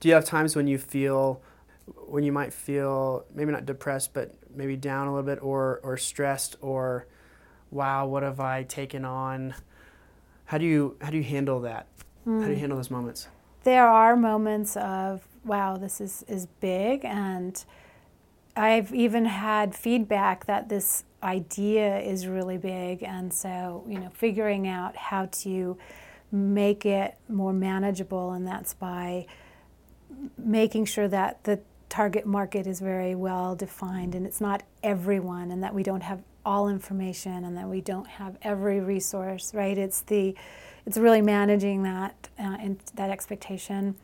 Do 0.00 0.08
you 0.08 0.14
have 0.14 0.24
times 0.24 0.56
when 0.56 0.66
you 0.66 0.78
feel, 0.78 1.40
when 2.08 2.24
you 2.24 2.32
might 2.32 2.52
feel 2.52 3.24
maybe 3.34 3.52
not 3.52 3.64
depressed, 3.66 4.12
but 4.12 4.34
maybe 4.54 4.76
down 4.76 5.06
a 5.06 5.14
little 5.14 5.26
bit, 5.26 5.42
or 5.42 5.80
or 5.82 5.96
stressed, 5.96 6.56
or, 6.60 7.06
wow, 7.70 8.06
what 8.06 8.22
have 8.22 8.40
I 8.40 8.64
taken 8.64 9.04
on? 9.04 9.54
How 10.46 10.58
do 10.58 10.64
you 10.64 10.96
how 11.00 11.10
do 11.10 11.16
you 11.16 11.22
handle 11.22 11.60
that? 11.60 11.86
How 12.24 12.40
do 12.40 12.48
you 12.48 12.54
hmm. 12.54 12.60
handle 12.60 12.76
those 12.76 12.90
moments? 12.90 13.28
There 13.64 13.86
are 13.86 14.16
moments 14.16 14.76
of 14.76 15.26
wow, 15.44 15.76
this 15.76 16.00
is 16.00 16.24
is 16.28 16.46
big, 16.60 17.04
and 17.04 17.64
I've 18.56 18.92
even 18.94 19.24
had 19.24 19.74
feedback 19.74 20.46
that 20.46 20.68
this 20.68 21.04
idea 21.24 21.98
is 21.98 22.26
really 22.26 22.58
big, 22.58 23.02
and 23.02 23.32
so 23.32 23.84
you 23.88 23.98
know, 23.98 24.10
figuring 24.12 24.68
out 24.68 24.96
how 24.96 25.26
to 25.26 25.76
make 26.30 26.84
it 26.84 27.16
more 27.28 27.52
manageable, 27.52 28.32
and 28.32 28.46
that's 28.46 28.74
by 28.74 29.26
making 30.38 30.84
sure 30.84 31.08
that 31.08 31.44
the 31.44 31.60
target 31.88 32.26
market 32.26 32.66
is 32.66 32.80
very 32.80 33.14
well 33.14 33.54
defined 33.54 34.14
and 34.14 34.26
it's 34.26 34.40
not 34.40 34.62
everyone 34.82 35.50
and 35.50 35.62
that 35.62 35.72
we 35.72 35.82
don't 35.82 36.02
have 36.02 36.20
all 36.44 36.68
information 36.68 37.44
and 37.44 37.56
that 37.56 37.68
we 37.68 37.80
don't 37.80 38.06
have 38.06 38.36
every 38.42 38.80
resource 38.80 39.54
right? 39.54 39.78
It's 39.78 40.00
the 40.02 40.34
it's 40.86 40.98
really 40.98 41.22
managing 41.22 41.82
that 41.84 42.28
uh, 42.38 42.56
and 42.60 42.78
that 42.94 43.10
expectation. 43.10 43.94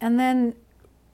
And 0.00 0.18
then 0.18 0.54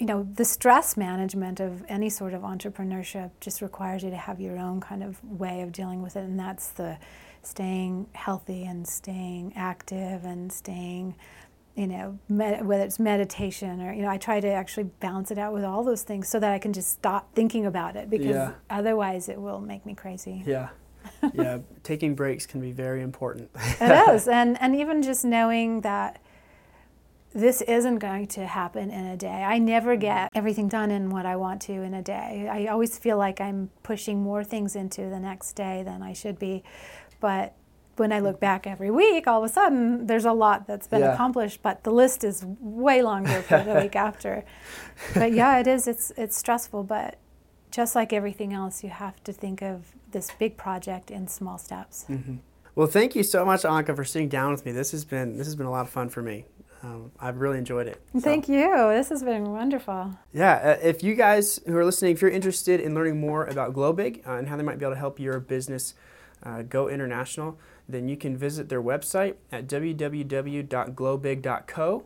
you 0.00 0.06
know 0.06 0.26
the 0.34 0.44
stress 0.44 0.96
management 0.96 1.60
of 1.60 1.84
any 1.88 2.08
sort 2.08 2.32
of 2.34 2.42
entrepreneurship 2.42 3.30
just 3.40 3.60
requires 3.62 4.02
you 4.02 4.10
to 4.10 4.16
have 4.16 4.40
your 4.40 4.58
own 4.58 4.80
kind 4.80 5.02
of 5.04 5.22
way 5.22 5.60
of 5.60 5.70
dealing 5.72 6.02
with 6.02 6.16
it 6.16 6.24
and 6.24 6.38
that's 6.40 6.68
the 6.70 6.98
staying 7.42 8.06
healthy 8.14 8.64
and 8.64 8.88
staying 8.88 9.52
active 9.56 10.24
and 10.24 10.52
staying 10.52 11.14
you 11.76 11.86
know, 11.86 12.18
med- 12.28 12.66
whether 12.66 12.82
it's 12.82 12.98
meditation 12.98 13.80
or, 13.80 13.92
you 13.92 14.02
know, 14.02 14.08
I 14.08 14.18
try 14.18 14.40
to 14.40 14.48
actually 14.48 14.84
balance 14.98 15.30
it 15.30 15.38
out 15.38 15.52
with 15.54 15.64
all 15.64 15.84
those 15.84 16.02
things 16.02 16.28
so 16.28 16.38
that 16.40 16.50
I 16.52 16.58
can 16.58 16.72
just 16.72 16.90
stop 16.90 17.32
thinking 17.34 17.64
about 17.64 17.94
it 17.96 18.10
because 18.10 18.26
Yeah. 18.26 18.52
otherwise 18.68 19.28
it 19.28 19.40
will 19.40 19.60
make 19.60 19.86
me 19.86 19.94
crazy. 19.94 20.42
Yeah. 20.44 20.70
yeah. 21.32 21.58
Taking 21.84 22.14
breaks 22.16 22.44
can 22.44 22.60
be 22.60 22.72
very 22.72 23.02
important. 23.02 23.50
It 23.80 24.08
is. 24.10 24.26
And, 24.40 24.60
and 24.60 24.74
even 24.76 25.00
just 25.00 25.24
knowing 25.24 25.80
that 25.82 26.20
this 27.32 27.62
isn't 27.62 27.98
going 27.98 28.26
to 28.28 28.46
happen 28.46 28.90
in 28.90 29.06
a 29.06 29.16
day. 29.16 29.44
I 29.44 29.58
never 29.58 29.96
get 29.96 30.30
mm-hmm. 30.30 30.38
everything 30.38 30.68
done 30.68 30.90
in 30.90 31.10
what 31.10 31.26
I 31.26 31.36
want 31.36 31.62
to 31.62 31.72
in 31.72 31.94
a 31.94 32.02
day. 32.02 32.48
I 32.50 32.66
always 32.66 32.98
feel 32.98 33.18
like 33.18 33.40
I'm 33.40 33.70
pushing 33.82 34.22
more 34.22 34.42
things 34.42 34.74
into 34.74 35.02
the 35.02 35.20
next 35.20 35.52
day 35.52 35.82
than 35.84 36.02
I 36.02 36.12
should 36.12 36.38
be. 36.38 36.64
But 37.20 37.54
when 37.96 38.12
I 38.12 38.18
look 38.18 38.36
mm-hmm. 38.36 38.40
back 38.40 38.66
every 38.66 38.90
week, 38.90 39.26
all 39.28 39.44
of 39.44 39.50
a 39.50 39.52
sudden 39.52 40.06
there's 40.06 40.24
a 40.24 40.32
lot 40.32 40.66
that's 40.66 40.88
been 40.88 41.02
Yeah. 41.02 41.14
accomplished, 41.14 41.62
but 41.62 41.84
the 41.84 41.92
list 41.92 42.24
is 42.24 42.44
way 42.60 43.02
longer 43.02 43.42
for 43.42 43.62
the 43.62 43.74
week 43.74 43.94
after. 44.08 44.44
But 45.14 45.32
yeah, 45.32 45.58
it 45.58 45.66
is. 45.66 45.86
It's 45.86 46.10
it's 46.16 46.36
stressful, 46.36 46.84
but 46.84 47.16
just 47.70 47.94
like 47.94 48.12
everything 48.12 48.52
else, 48.52 48.82
you 48.82 48.90
have 48.90 49.22
to 49.22 49.32
think 49.32 49.62
of 49.62 49.94
this 50.10 50.32
big 50.38 50.56
project 50.56 51.10
in 51.12 51.28
small 51.28 51.58
steps. 51.58 52.06
Mm-hmm. 52.08 52.36
Well, 52.74 52.88
thank 52.88 53.14
you 53.14 53.22
so 53.22 53.44
much, 53.44 53.62
Anka, 53.62 53.94
for 53.94 54.04
sitting 54.04 54.28
down 54.28 54.50
with 54.50 54.64
me. 54.64 54.72
This 54.72 54.90
has 54.90 55.04
been 55.04 55.36
this 55.36 55.46
has 55.46 55.54
been 55.54 55.66
a 55.66 55.70
lot 55.70 55.82
of 55.82 55.90
fun 55.90 56.08
for 56.08 56.22
me. 56.22 56.46
Um, 56.82 57.12
I've 57.20 57.38
really 57.40 57.58
enjoyed 57.58 57.86
it. 57.86 58.00
So- 58.14 58.20
Thank 58.20 58.48
you. 58.48 58.70
This 58.88 59.10
has 59.10 59.22
been 59.22 59.50
wonderful. 59.52 60.12
Yeah, 60.32 60.54
uh, 60.54 60.78
if 60.82 61.02
you 61.02 61.14
guys 61.14 61.60
who 61.66 61.76
are 61.76 61.84
listening, 61.84 62.12
if 62.12 62.22
you're 62.22 62.30
interested 62.30 62.80
in 62.80 62.94
learning 62.94 63.20
more 63.20 63.44
about 63.44 63.74
Globig 63.74 64.26
uh, 64.26 64.32
and 64.36 64.48
how 64.48 64.56
they 64.56 64.62
might 64.62 64.78
be 64.78 64.86
able 64.86 64.94
to 64.94 64.98
help 64.98 65.20
your 65.20 65.38
business 65.40 65.92
uh, 66.42 66.62
go 66.62 66.88
international, 66.88 67.58
then 67.86 68.08
you 68.08 68.16
can 68.16 68.34
visit 68.36 68.68
their 68.70 68.82
website 68.82 69.34
at 69.52 69.66
www.globig.co. 69.66 72.04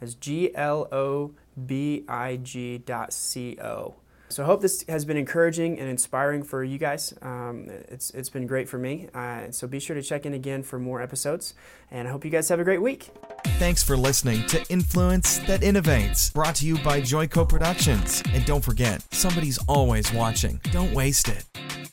That's 0.00 0.14
G 0.14 0.54
L 0.54 0.88
O 0.92 1.32
B 1.66 2.04
I 2.08 2.36
G 2.36 2.78
dot 2.78 3.12
C 3.12 3.58
O. 3.62 3.94
So 4.28 4.42
I 4.42 4.46
hope 4.46 4.60
this 4.60 4.84
has 4.88 5.04
been 5.04 5.16
encouraging 5.16 5.78
and 5.78 5.88
inspiring 5.88 6.42
for 6.42 6.64
you 6.64 6.78
guys. 6.78 7.14
Um, 7.22 7.68
it's, 7.88 8.10
it's 8.10 8.28
been 8.28 8.46
great 8.46 8.68
for 8.68 8.78
me. 8.78 9.08
Uh, 9.14 9.50
so 9.50 9.66
be 9.66 9.78
sure 9.78 9.94
to 9.94 10.02
check 10.02 10.26
in 10.26 10.34
again 10.34 10.62
for 10.62 10.78
more 10.78 11.00
episodes. 11.00 11.54
And 11.90 12.08
I 12.08 12.10
hope 12.10 12.24
you 12.24 12.30
guys 12.30 12.48
have 12.48 12.60
a 12.60 12.64
great 12.64 12.82
week. 12.82 13.10
Thanks 13.58 13.82
for 13.82 13.96
listening 13.96 14.46
to 14.48 14.64
Influence 14.68 15.38
That 15.40 15.60
Innovates, 15.60 16.32
brought 16.32 16.56
to 16.56 16.66
you 16.66 16.76
by 16.78 17.00
Joyco 17.00 17.48
Productions. 17.48 18.22
And 18.32 18.44
don't 18.44 18.64
forget, 18.64 19.02
somebody's 19.14 19.58
always 19.68 20.12
watching. 20.12 20.60
Don't 20.72 20.92
waste 20.92 21.28
it. 21.28 21.85